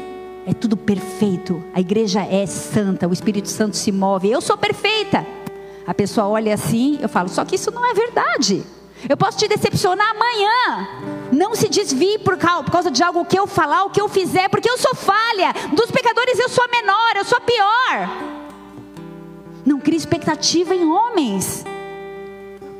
[0.46, 1.62] é tudo perfeito.
[1.74, 4.30] A igreja é santa, o Espírito Santo se move.
[4.30, 5.24] Eu sou perfeita.
[5.86, 8.64] A pessoa olha assim, eu falo: só que isso não é verdade.
[9.08, 10.88] Eu posso te decepcionar amanhã.
[11.32, 14.68] Não se desvie por causa de algo que eu falar, o que eu fizer, porque
[14.68, 15.54] eu sou falha.
[15.72, 18.10] Dos pecadores eu sou a menor, eu sou a pior.
[19.64, 21.64] Não crie expectativa em homens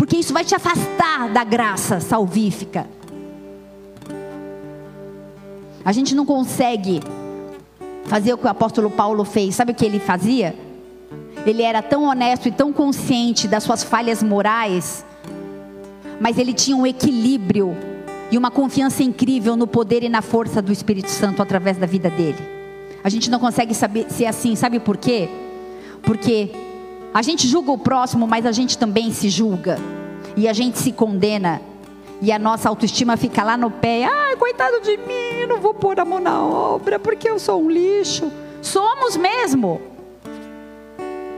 [0.01, 2.89] porque isso vai te afastar da graça salvífica.
[5.85, 7.01] A gente não consegue
[8.07, 9.55] fazer o que o apóstolo Paulo fez.
[9.55, 10.57] Sabe o que ele fazia?
[11.47, 15.05] Ele era tão honesto e tão consciente das suas falhas morais
[16.21, 17.75] mas ele tinha um equilíbrio
[18.31, 22.11] e uma confiança incrível no poder e na força do Espírito Santo através da vida
[22.11, 22.39] dele.
[23.03, 25.31] A gente não consegue saber ser assim, sabe por quê?
[26.03, 26.51] Porque
[27.15, 29.79] a gente julga o próximo, mas a gente também se julga.
[30.37, 31.63] E a gente se condena.
[32.21, 34.05] E a nossa autoestima fica lá no pé.
[34.05, 37.71] Ai, coitado de mim, não vou pôr a mão na obra porque eu sou um
[37.71, 38.31] lixo.
[38.61, 39.81] Somos mesmo.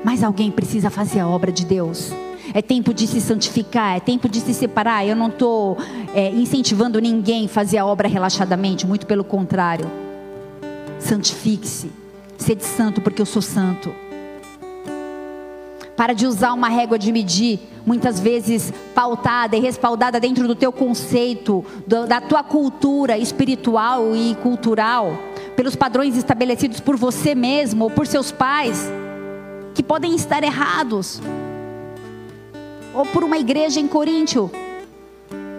[0.05, 2.13] Mas alguém precisa fazer a obra de Deus.
[2.55, 5.07] É tempo de se santificar, é tempo de se separar.
[5.07, 5.79] Eu não estou
[6.15, 9.91] é, incentivando ninguém a fazer a obra relaxadamente, muito pelo contrário.
[10.99, 11.91] Santifique-se.
[12.37, 13.95] Sede santo, porque eu sou santo.
[15.97, 20.73] Para de usar uma régua de medir, muitas vezes pautada e respaldada dentro do teu
[20.73, 25.17] conceito, da tua cultura espiritual e cultural,
[25.55, 28.91] pelos padrões estabelecidos por você mesmo ou por seus pais,
[29.75, 31.21] que podem estar errados.
[32.95, 34.51] Ou por uma igreja em Coríntio,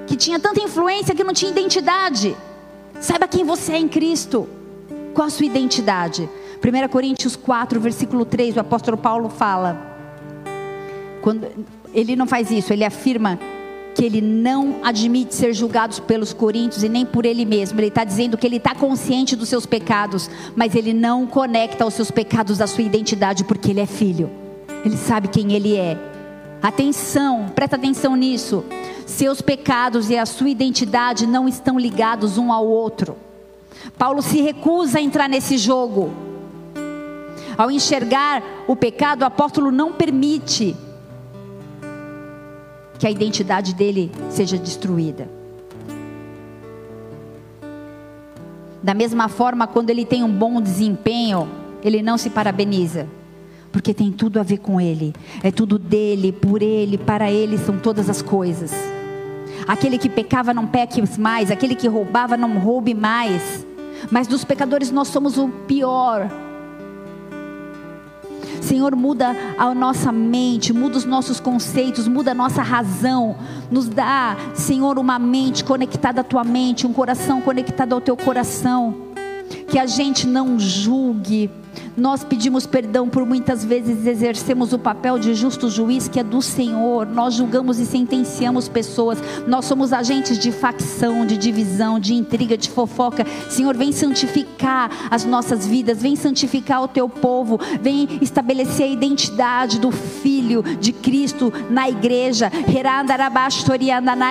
[0.08, 2.36] que tinha tanta influência que não tinha identidade.
[3.00, 4.48] Saiba quem você é em Cristo.
[5.14, 6.30] Qual a sua identidade?
[6.64, 9.94] 1 Coríntios 4, versículo 3, o apóstolo Paulo fala
[11.24, 11.48] quando
[11.94, 13.40] ele não faz isso, ele afirma
[13.94, 17.80] que ele não admite ser julgado pelos coríntios e nem por ele mesmo.
[17.80, 21.94] Ele está dizendo que ele está consciente dos seus pecados, mas ele não conecta os
[21.94, 24.30] seus pecados à sua identidade porque ele é filho.
[24.84, 25.98] Ele sabe quem ele é.
[26.62, 28.64] Atenção, presta atenção nisso.
[29.06, 33.18] Seus pecados e a sua identidade não estão ligados um ao outro.
[33.98, 36.12] Paulo se recusa a entrar nesse jogo.
[37.58, 40.76] Ao enxergar o pecado, o apóstolo não permite
[42.98, 45.30] que a identidade dele seja destruída.
[48.82, 51.48] Da mesma forma, quando ele tem um bom desempenho,
[51.84, 53.08] ele não se parabeniza,
[53.72, 57.78] porque tem tudo a ver com ele, é tudo dele, por ele, para ele são
[57.78, 58.74] todas as coisas.
[59.66, 63.66] Aquele que pecava não peque mais, aquele que roubava não roube mais.
[64.12, 66.30] Mas dos pecadores nós somos o pior,
[68.74, 73.36] Senhor, muda a nossa mente, muda os nossos conceitos, muda a nossa razão.
[73.70, 78.96] Nos dá, Senhor, uma mente conectada à tua mente, um coração conectado ao teu coração.
[79.68, 81.52] Que a gente não julgue
[81.96, 86.42] nós pedimos perdão por muitas vezes exercemos o papel de justo juiz que é do
[86.42, 87.06] Senhor.
[87.06, 89.20] Nós julgamos e sentenciamos pessoas.
[89.48, 93.26] Nós somos agentes de facção, de divisão, de intriga, de fofoca.
[93.50, 99.80] Senhor, vem santificar as nossas vidas, vem santificar o teu povo, vem estabelecer a identidade
[99.80, 102.52] do Filho de Cristo na igreja.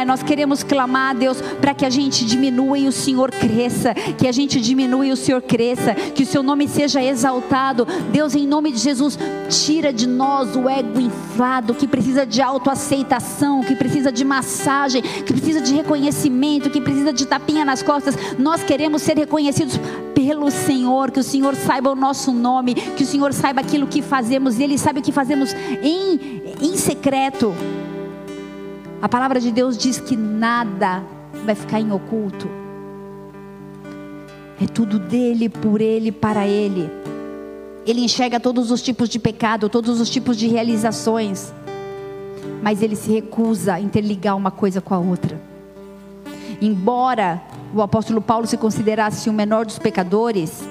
[0.07, 4.33] Nós queremos clamar, Deus, para que a gente diminua e o Senhor cresça, que a
[4.33, 7.52] gente diminua e o Senhor cresça, que o seu nome seja exaltado
[8.11, 13.63] Deus, em nome de Jesus, tira de nós o ego inflado que precisa de autoaceitação,
[13.63, 18.17] que precisa de massagem, que precisa de reconhecimento, que precisa de tapinha nas costas.
[18.39, 19.79] Nós queremos ser reconhecidos
[20.15, 24.01] pelo Senhor, que o Senhor saiba o nosso nome, que o Senhor saiba aquilo que
[24.01, 27.55] fazemos e Ele sabe o que fazemos em, em secreto.
[29.03, 31.03] A palavra de Deus diz que nada
[31.45, 32.49] vai ficar em oculto.
[34.63, 37.02] É tudo dele, por ele, para ele.
[37.85, 41.53] Ele enxerga todos os tipos de pecado, todos os tipos de realizações,
[42.63, 45.41] mas ele se recusa a interligar uma coisa com a outra.
[46.61, 47.43] Embora
[47.75, 50.63] o apóstolo Paulo se considerasse o menor dos pecadores,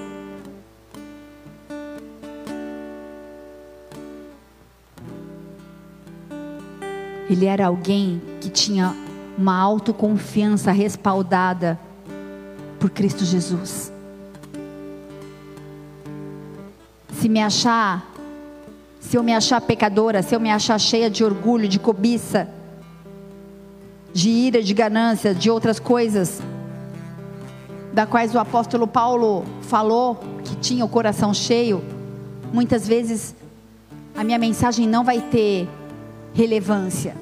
[7.28, 8.96] ele era alguém que tinha
[9.36, 11.78] uma autoconfiança respaldada
[12.80, 13.91] por Cristo Jesus.
[17.22, 18.12] Se me achar,
[18.98, 22.48] se eu me achar pecadora, se eu me achar cheia de orgulho, de cobiça,
[24.12, 26.42] de ira, de ganância, de outras coisas,
[27.92, 31.80] da quais o apóstolo Paulo falou que tinha o coração cheio,
[32.52, 33.36] muitas vezes
[34.16, 35.68] a minha mensagem não vai ter
[36.34, 37.14] relevância.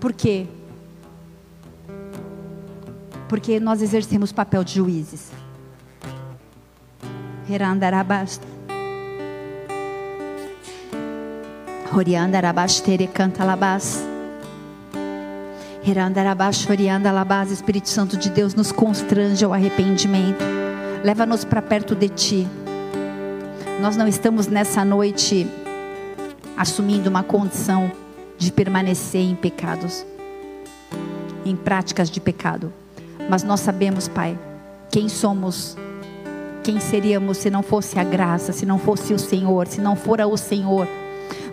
[0.00, 0.48] Por quê?
[3.28, 5.30] Porque nós exercemos papel de juízes.
[7.48, 8.57] Herandarabasta.
[11.90, 14.04] Orianda rabastere canta labás.
[15.82, 17.50] Heranda rabash orianda labás.
[17.50, 20.44] Espírito Santo de Deus nos constrange ao arrependimento.
[21.02, 22.48] Leva-nos para perto de Ti.
[23.80, 25.46] Nós não estamos nessa noite
[26.58, 27.90] assumindo uma condição
[28.36, 30.04] de permanecer em pecados,
[31.42, 32.70] em práticas de pecado.
[33.30, 34.38] Mas nós sabemos, Pai,
[34.90, 35.74] quem somos,
[36.62, 40.26] quem seríamos se não fosse a graça, se não fosse o Senhor, se não fora
[40.26, 40.86] o Senhor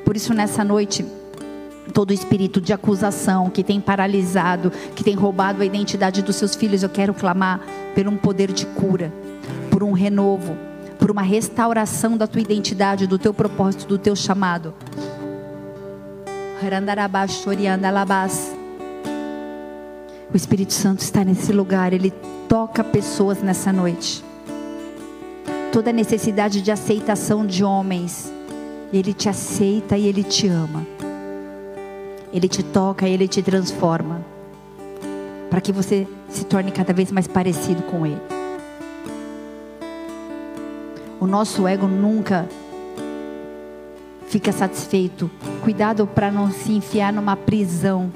[0.05, 1.03] por isso, nessa noite,
[1.91, 6.83] todo espírito de acusação que tem paralisado, que tem roubado a identidade dos seus filhos,
[6.83, 7.59] eu quero clamar
[7.95, 9.11] por um poder de cura,
[9.71, 10.55] por um renovo,
[10.99, 14.75] por uma restauração da tua identidade, do teu propósito, do teu chamado.
[20.31, 22.11] O Espírito Santo está nesse lugar, ele
[22.47, 24.23] toca pessoas nessa noite.
[25.71, 28.31] Toda necessidade de aceitação de homens,
[28.91, 30.85] ele te aceita e ele te ama.
[32.31, 34.21] Ele te toca e ele te transforma.
[35.49, 38.21] Para que você se torne cada vez mais parecido com ele.
[41.19, 42.47] O nosso ego nunca
[44.27, 45.31] fica satisfeito.
[45.63, 48.11] Cuidado para não se enfiar numa prisão.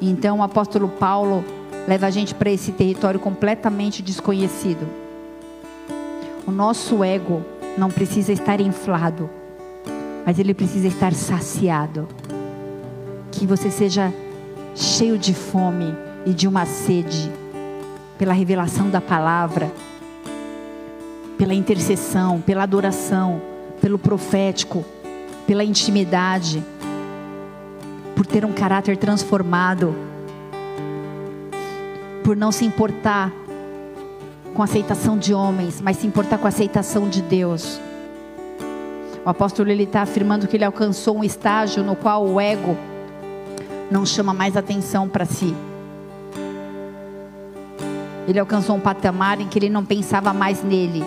[0.00, 1.44] Então o apóstolo Paulo
[1.86, 4.86] leva a gente para esse território completamente desconhecido.
[6.46, 7.42] O nosso ego
[7.78, 9.30] não precisa estar inflado,
[10.26, 12.08] mas ele precisa estar saciado.
[13.30, 14.12] Que você seja
[14.74, 15.94] cheio de fome
[16.26, 17.30] e de uma sede
[18.18, 19.72] pela revelação da palavra,
[21.38, 23.40] pela intercessão, pela adoração,
[23.80, 24.84] pelo profético,
[25.46, 26.64] pela intimidade,
[28.16, 29.94] por ter um caráter transformado,
[32.24, 33.32] por não se importar
[34.58, 37.80] com a aceitação de homens, mas se importar com a aceitação de Deus.
[39.24, 42.76] O apóstolo ele está afirmando que ele alcançou um estágio no qual o ego
[43.88, 45.54] não chama mais atenção para si.
[48.26, 51.04] Ele alcançou um patamar em que ele não pensava mais nele,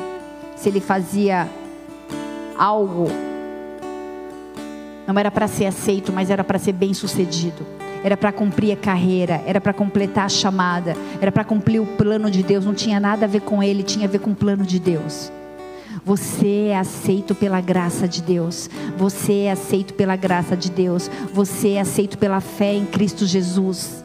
[0.55, 1.45] se ele fazia
[2.57, 3.07] algo,
[5.05, 7.80] não era para ser aceito, mas era para ser bem sucedido.
[8.03, 12.31] Era para cumprir a carreira, era para completar a chamada, era para cumprir o plano
[12.31, 12.65] de Deus.
[12.65, 15.31] Não tinha nada a ver com ele, tinha a ver com o plano de Deus.
[16.03, 18.69] Você é aceito pela graça de Deus.
[18.97, 21.11] Você é aceito pela graça de Deus.
[21.31, 24.03] Você é aceito pela fé em Cristo Jesus.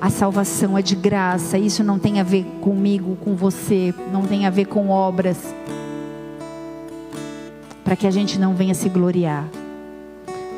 [0.00, 1.58] A salvação é de graça.
[1.58, 3.94] Isso não tem a ver comigo, com você.
[4.10, 5.54] Não tem a ver com obras
[7.84, 9.44] para que a gente não venha se gloriar.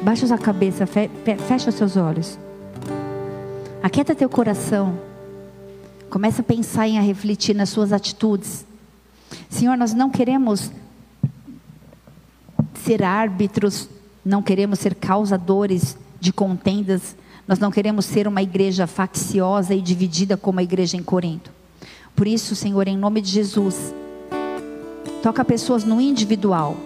[0.03, 2.39] Baixa sua cabeça, fecha os seus olhos.
[3.83, 4.99] Aquieta teu coração.
[6.09, 8.65] Começa a pensar e a refletir nas suas atitudes.
[9.51, 10.71] Senhor, nós não queremos
[12.75, 13.89] ser árbitros,
[14.25, 20.37] não queremos ser causadores de contendas, nós não queremos ser uma igreja facciosa e dividida
[20.37, 21.51] como a igreja em Corinto.
[22.15, 23.95] Por isso, Senhor, em nome de Jesus,
[25.23, 26.77] toca pessoas no individual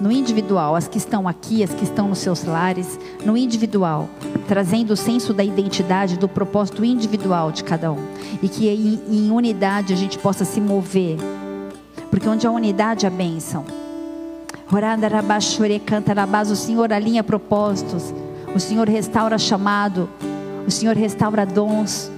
[0.00, 4.08] no individual, as que estão aqui, as que estão nos seus lares, no individual,
[4.46, 8.04] trazendo o senso da identidade, do propósito individual de cada um.
[8.42, 11.16] E que em, em unidade a gente possa se mover.
[12.10, 13.64] Porque onde há unidade há bênção.
[16.50, 18.12] O Senhor alinha propósitos.
[18.54, 20.08] O Senhor restaura chamado.
[20.66, 22.10] O Senhor restaura dons.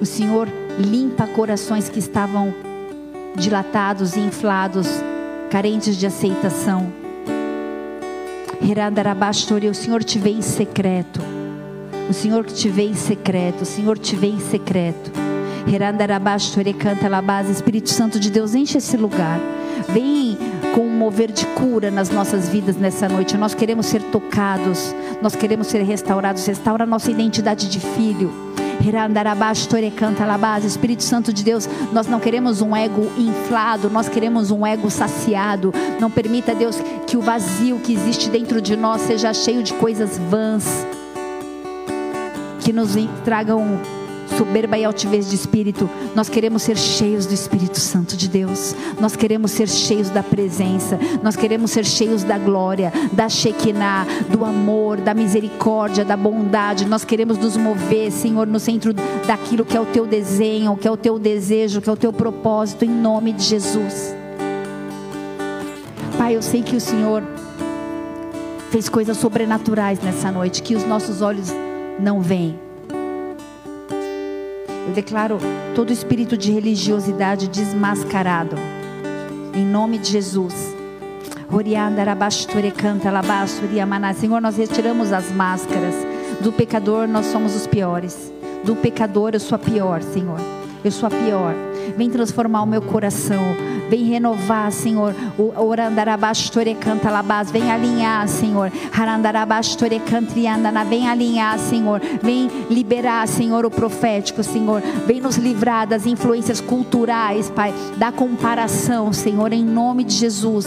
[0.00, 2.52] O Senhor limpa corações que estavam
[3.36, 4.88] dilatados e inflados
[5.50, 6.92] carentes de aceitação.
[9.72, 11.20] O Senhor te vê em secreto.
[12.08, 13.62] O Senhor te vê em secreto.
[13.62, 15.10] O Senhor te vê em secreto.
[17.50, 19.40] Espírito Santo de Deus, enche esse lugar.
[19.92, 20.38] Vem
[20.74, 23.36] com um mover de cura nas nossas vidas nessa noite.
[23.36, 24.94] Nós queremos ser tocados.
[25.20, 26.46] Nós queremos ser restaurados.
[26.46, 28.49] Restaura a nossa identidade de filho
[30.66, 35.72] Espírito Santo de Deus, nós não queremos um ego inflado, nós queremos um ego saciado.
[36.00, 36.76] Não permita, Deus,
[37.06, 40.86] que o vazio que existe dentro de nós seja cheio de coisas vãs,
[42.60, 43.78] que nos tragam
[44.40, 45.88] soberba e altivez de espírito.
[46.14, 48.74] Nós queremos ser cheios do Espírito Santo de Deus.
[48.98, 50.98] Nós queremos ser cheios da presença.
[51.22, 56.86] Nós queremos ser cheios da glória, da Shekinah, do amor, da misericórdia, da bondade.
[56.86, 58.94] Nós queremos nos mover, Senhor, no centro
[59.26, 62.12] daquilo que é o teu desenho, que é o teu desejo, que é o teu
[62.12, 64.16] propósito, em nome de Jesus.
[66.16, 67.22] Pai, eu sei que o Senhor
[68.70, 71.52] fez coisas sobrenaturais nessa noite, que os nossos olhos
[71.98, 72.69] não veem
[74.90, 75.38] eu declaro
[75.74, 78.56] todo espírito de religiosidade desmascarado.
[79.54, 80.54] Em nome de Jesus.
[84.16, 85.94] Senhor, nós retiramos as máscaras.
[86.40, 88.32] Do pecador, nós somos os piores.
[88.64, 90.59] Do pecador, eu sou a pior, Senhor.
[90.84, 91.54] Eu sou a pior.
[91.96, 93.42] Vem transformar o meu coração.
[93.90, 95.14] Vem renovar, Senhor.
[95.36, 97.50] O orandarabastore canta labás.
[97.50, 98.72] Vem alinhar, Senhor.
[98.96, 100.84] Harandarabastore cantriandana.
[100.84, 102.00] Vem alinhar, Senhor.
[102.22, 104.80] Vem liberar, Senhor, o profético, Senhor.
[105.06, 107.74] Vem nos livrar das influências culturais, Pai.
[107.96, 110.66] Da comparação, Senhor, em nome de Jesus.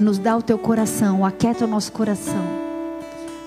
[0.00, 2.42] nos dá o teu coração, aquieta o nosso coração.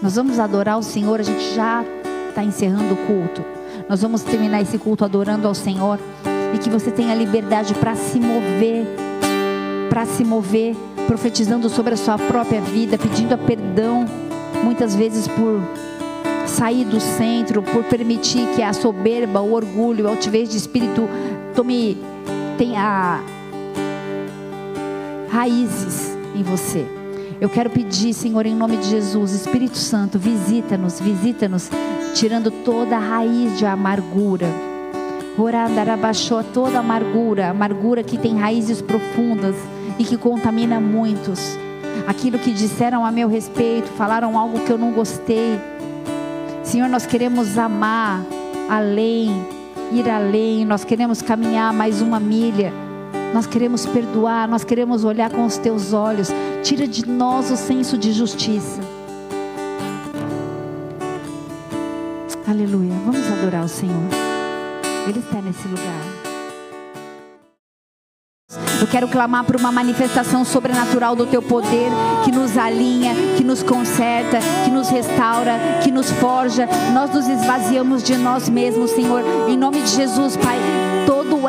[0.02, 1.84] Nós vamos adorar o Senhor, a gente já
[2.30, 3.44] está encerrando o culto.
[3.94, 6.00] Nós vamos terminar esse culto adorando ao Senhor
[6.52, 8.88] e que você tenha liberdade para se mover,
[9.88, 10.76] para se mover,
[11.06, 14.08] profetizando sobre a sua própria vida, pedindo a perdão,
[14.64, 15.62] muitas vezes por
[16.48, 21.08] sair do centro, por permitir que a soberba, o orgulho, a altivez de espírito
[21.56, 21.96] tome
[22.58, 23.22] tenha
[25.30, 26.84] raízes em você.
[27.40, 31.70] Eu quero pedir, Senhor, em nome de Jesus, Espírito Santo, visita-nos, visita-nos,
[32.14, 34.48] tirando toda a raiz de amargura.
[35.38, 39.56] Orandarabaixou toda amargura, amargura que tem raízes profundas
[39.98, 41.58] e que contamina muitos.
[42.08, 45.60] Aquilo que disseram a meu respeito, falaram algo que eu não gostei.
[46.64, 48.24] Senhor, nós queremos amar
[48.70, 49.46] além,
[49.92, 52.72] ir além, nós queremos caminhar mais uma milha.
[53.34, 56.30] Nós queremos perdoar, nós queremos olhar com os teus olhos.
[56.62, 58.93] Tira de nós o senso de justiça.
[62.48, 62.94] Aleluia.
[63.06, 64.10] Vamos adorar o Senhor.
[65.08, 66.24] Ele está nesse lugar.
[68.82, 71.90] Eu quero clamar por uma manifestação sobrenatural do teu poder
[72.26, 76.68] que nos alinha, que nos conserta, que nos restaura, que nos forja.
[76.94, 79.22] Nós nos esvaziamos de nós mesmos, Senhor.
[79.48, 80.60] Em nome de Jesus, Pai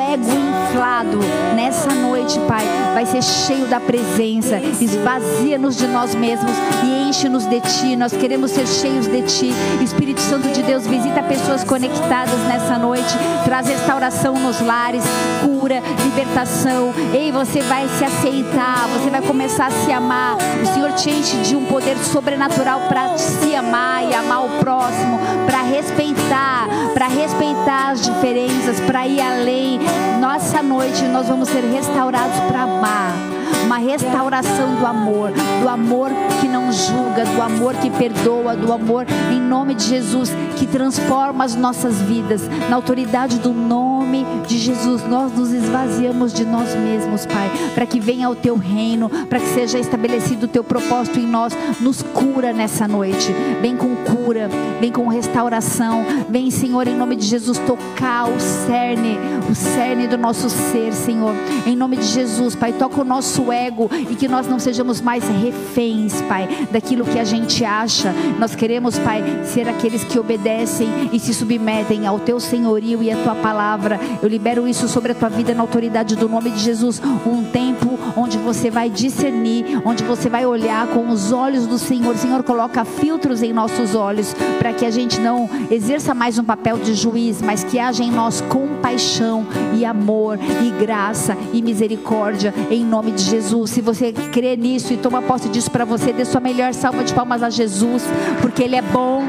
[0.01, 1.19] ego inflado
[1.55, 4.59] nessa noite, Pai, vai ser cheio da presença.
[4.81, 7.97] Esvazia-nos de nós mesmos e enche-nos de Ti.
[7.97, 9.53] Nós queremos ser cheios de Ti.
[9.83, 13.15] Espírito Santo de Deus, visita pessoas conectadas nessa noite.
[13.45, 15.05] Traz restauração nos lares,
[15.43, 16.93] cura, libertação.
[17.13, 20.37] Ei, você vai se aceitar, você vai começar a se amar.
[20.63, 25.19] O Senhor te enche de um poder sobrenatural para se amar e amar o próximo,
[25.47, 29.84] para respeitar, para respeitar as diferenças, para ir além.
[30.21, 33.34] Nossa noite nós vamos ser restaurados para amar
[33.65, 35.31] uma restauração do amor,
[35.63, 40.31] do amor que não julga, do amor que perdoa, do amor em nome de Jesus
[40.57, 42.43] que transforma as nossas vidas.
[42.69, 48.01] Na autoridade do nome de Jesus, nós nos esvaziamos de nós mesmos, Pai, para que
[48.01, 51.57] venha o teu reino, para que seja estabelecido o teu propósito em nós.
[51.81, 53.33] Nos cura nessa noite.
[53.61, 54.49] Vem com cura,
[54.81, 56.05] vem com restauração.
[56.29, 59.19] Vem, Senhor, em nome de Jesus, tocar o cerne,
[59.51, 61.35] o cerne do nosso ser, Senhor.
[61.67, 65.25] Em nome de Jesus, Pai, toca o nosso ego e que nós não sejamos mais
[65.25, 68.13] reféns, Pai, daquilo que a gente acha.
[68.39, 73.17] Nós queremos, Pai, ser aqueles que obedecem e se submetem ao teu senhorio e à
[73.17, 73.99] tua palavra.
[74.23, 77.01] Eu libero isso sobre a tua vida na autoridade do nome de Jesus.
[77.27, 82.17] Um tempo onde você vai discernir, onde você vai olhar com os olhos do Senhor.
[82.17, 86.79] Senhor coloca filtros em nossos olhos para que a gente não exerça mais um papel
[86.79, 92.85] de juiz, mas que haja em nós compaixão e amor e graça e misericórdia em
[92.85, 93.45] nome de Jesus.
[93.45, 93.71] Jesus.
[93.71, 97.13] Se você crê nisso e toma posse disso para você, dê sua melhor salva de
[97.13, 98.03] palmas a Jesus,
[98.41, 99.23] porque Ele é bom,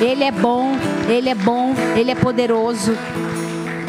[0.00, 0.72] Ele é bom,
[1.08, 2.92] Ele é bom, Ele é poderoso.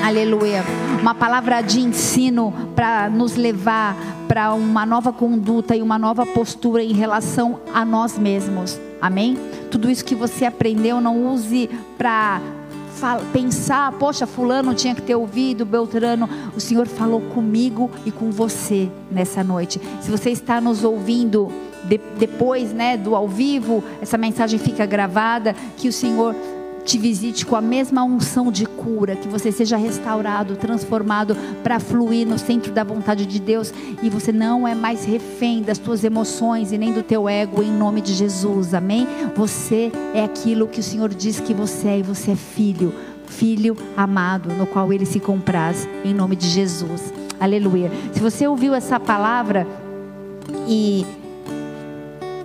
[0.04, 0.64] Aleluia.
[1.02, 3.96] Uma palavra de ensino para nos levar
[4.28, 8.80] para uma nova conduta e uma nova postura em relação a nós mesmos.
[9.02, 9.38] Amém?
[9.72, 12.42] Tudo isso que você aprendeu, não use para
[13.32, 18.90] pensar, poxa, fulano tinha que ter ouvido, Beltrano, o Senhor falou comigo e com você
[19.12, 19.80] nessa noite.
[20.02, 21.52] Se você está nos ouvindo
[21.84, 26.36] de, depois, né, do ao vivo, essa mensagem fica gravada, que o Senhor
[26.88, 32.26] te visite com a mesma unção de cura, que você seja restaurado, transformado para fluir
[32.26, 36.72] no centro da vontade de Deus e você não é mais refém das tuas emoções
[36.72, 38.74] e nem do teu ego em nome de Jesus.
[38.74, 39.06] Amém?
[39.36, 42.94] Você é aquilo que o Senhor diz que você é e você é filho,
[43.26, 47.14] filho amado, no qual ele se compraz em nome de Jesus.
[47.38, 47.92] Aleluia.
[48.14, 49.68] Se você ouviu essa palavra
[50.66, 51.06] e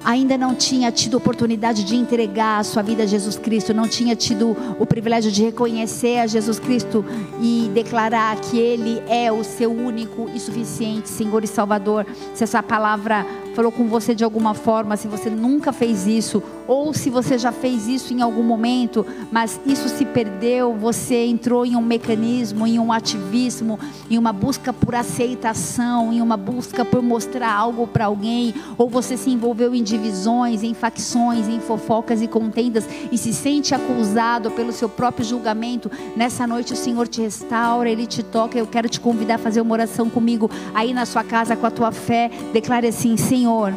[0.04, 4.16] ainda não tinha tido oportunidade de entregar a sua vida a Jesus Cristo, não tinha
[4.16, 7.04] tido o privilégio de reconhecer a Jesus Cristo
[7.40, 12.62] e declarar que Ele é o seu único e suficiente Senhor e Salvador, se essa
[12.62, 16.42] palavra falou com você de alguma forma, se você nunca fez isso,
[16.72, 21.66] ou se você já fez isso em algum momento, mas isso se perdeu, você entrou
[21.66, 23.78] em um mecanismo, em um ativismo,
[24.08, 29.18] em uma busca por aceitação, em uma busca por mostrar algo para alguém, ou você
[29.18, 34.72] se envolveu em divisões, em facções, em fofocas e contendas e se sente acusado pelo
[34.72, 38.58] seu próprio julgamento, nessa noite o Senhor te restaura, Ele te toca.
[38.58, 41.70] Eu quero te convidar a fazer uma oração comigo aí na sua casa com a
[41.70, 42.30] tua fé.
[42.50, 43.74] Declare assim: Senhor.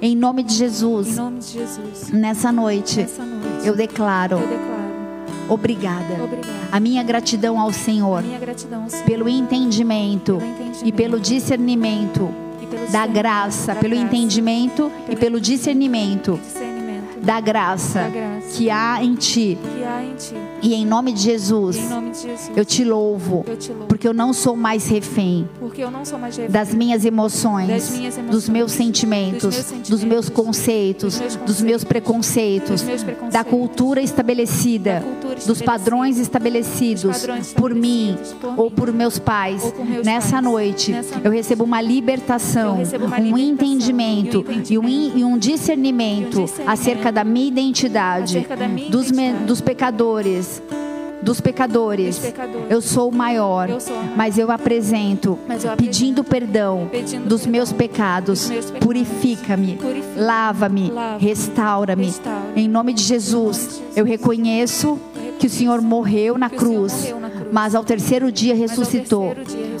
[0.00, 1.16] Em nome de Jesus.
[1.16, 4.36] Nome de Jesus nessa, noite, nessa noite, eu declaro.
[4.36, 4.78] Eu declaro
[5.48, 6.22] Obrigada.
[6.22, 6.68] Obrigada.
[6.70, 12.28] A minha gratidão ao Senhor, gratidão ao Senhor pelo, entendimento pelo entendimento e pelo discernimento
[12.70, 18.56] pelo da graça, da pelo graça, entendimento e pelo discernimento discernimento da graça da graça
[18.56, 19.58] que há em ti.
[19.74, 20.34] que há em ti.
[20.60, 23.86] E em nome de Jesus, nome de Jesus, eu te louvo, eu te louvo.
[23.86, 25.48] porque eu não sou mais refém
[25.78, 29.66] eu sou mais refém das minhas emoções, Das minhas emoções, dos meus sentimentos, dos meus
[29.66, 34.94] sentimentos, dos meus conceitos, dos meus dos meus preconceitos, dos meus preconceitos, da cultura estabelecida,
[34.94, 38.92] da cultura dos estabelecida, padrões estabelecidos dos padrões por mim estabelecidos por ou mim, por
[38.92, 39.62] meus pais.
[39.64, 40.44] ou por meus Nessa pais.
[40.44, 44.78] noite, Nessa eu noite, recebo uma libertação, eu recebo uma um libertação, entendimento e um
[44.78, 48.90] e um, in- e um discernimento E um discernimento acerca da minha identidade, da minha
[48.90, 49.44] dos, me- identidade.
[49.46, 50.47] dos pecadores.
[51.20, 52.16] Dos pecadores.
[52.16, 52.66] Dos pecadores.
[52.70, 54.16] Eu sou o maior, Eu sou maior.
[54.16, 58.48] mas eu apresento, Mas eu pedindo apresento, perdão pedindo dos perdão meus pecados.
[58.48, 58.84] meus pecados.
[58.86, 62.04] Purifica-me, Purifica-me, lava-me, lava-me, restaura-me.
[62.06, 62.62] restaura-me.
[62.62, 63.82] Em nome de Jesus, Jesus.
[63.96, 64.98] eu reconheço
[65.40, 67.48] que o Senhor morreu na cruz, morreu na cruz.
[67.52, 69.34] mas ao dia Mas ao terceiro dia ressuscitou.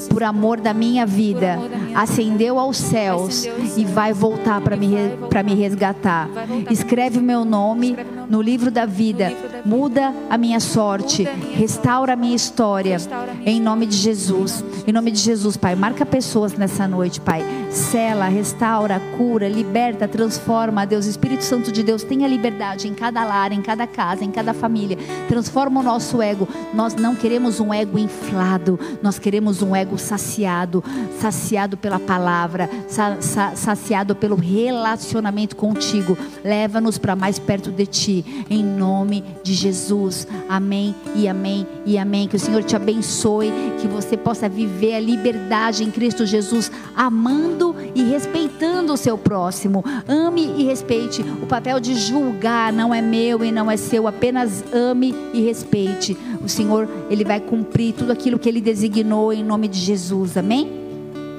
[0.06, 1.58] Por amor da minha vida,
[1.94, 3.46] ascendeu aos céus
[3.76, 4.94] e vai voltar para me,
[5.28, 6.28] pra me resgatar.
[6.70, 7.96] Escreve o meu nome
[8.28, 9.32] no livro da vida,
[9.64, 12.98] muda a minha sorte, restaura a minha história.
[13.44, 17.42] Em nome de Jesus, em nome de Jesus, Pai, marca pessoas nessa noite, Pai.
[17.70, 21.06] Sela, restaura, cura, liberta, transforma, Deus.
[21.06, 24.96] Espírito Santo de Deus, tenha liberdade em cada lar, em cada casa, em cada família.
[25.28, 26.48] Transforma o nosso ego.
[26.74, 30.82] Nós não queremos um ego inflado, nós queremos um ego saciado,
[31.20, 36.16] saciado pela palavra, sa- sa- saciado pelo relacionamento contigo.
[36.44, 40.26] Leva-nos para mais perto de ti, em nome de Jesus.
[40.48, 42.28] Amém e amém e amém.
[42.28, 43.50] Que o Senhor te abençoe,
[43.80, 49.82] que você possa viver a liberdade em Cristo Jesus, amando e respeitando o seu próximo.
[50.06, 51.22] Ame e respeite.
[51.42, 56.14] O papel de julgar não é meu e não é seu, apenas ame e respeite.
[56.44, 60.36] O Senhor, ele vai cumprir tudo aquilo que ele designou em nome de Jesus.
[60.36, 60.70] Amém?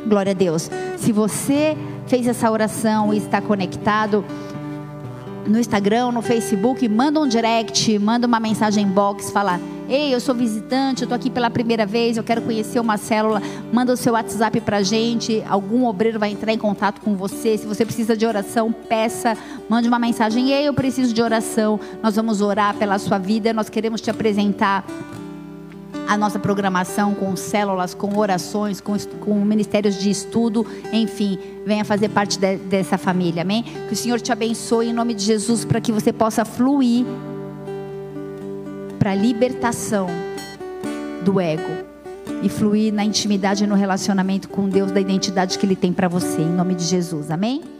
[0.07, 0.71] Glória a Deus.
[0.97, 1.77] Se você
[2.07, 4.25] fez essa oração e está conectado,
[5.45, 9.59] no Instagram, no Facebook, manda um direct, manda uma mensagem box, fala:
[9.89, 13.41] Ei, eu sou visitante, eu tô aqui pela primeira vez, eu quero conhecer uma célula.
[13.73, 17.57] Manda o seu WhatsApp pra gente, algum obreiro vai entrar em contato com você.
[17.57, 19.35] Se você precisa de oração, peça,
[19.67, 21.79] mande uma mensagem: Ei, eu preciso de oração.
[22.03, 24.85] Nós vamos orar pela sua vida, nós queremos te apresentar
[26.07, 32.09] a nossa programação com células, com orações, com, com ministérios de estudo, enfim, venha fazer
[32.09, 33.63] parte de- dessa família, amém?
[33.87, 37.05] Que o Senhor te abençoe em nome de Jesus para que você possa fluir
[38.99, 40.07] para a libertação
[41.23, 41.87] do ego
[42.43, 46.09] e fluir na intimidade e no relacionamento com Deus da identidade que Ele tem para
[46.09, 47.78] você, em nome de Jesus, amém?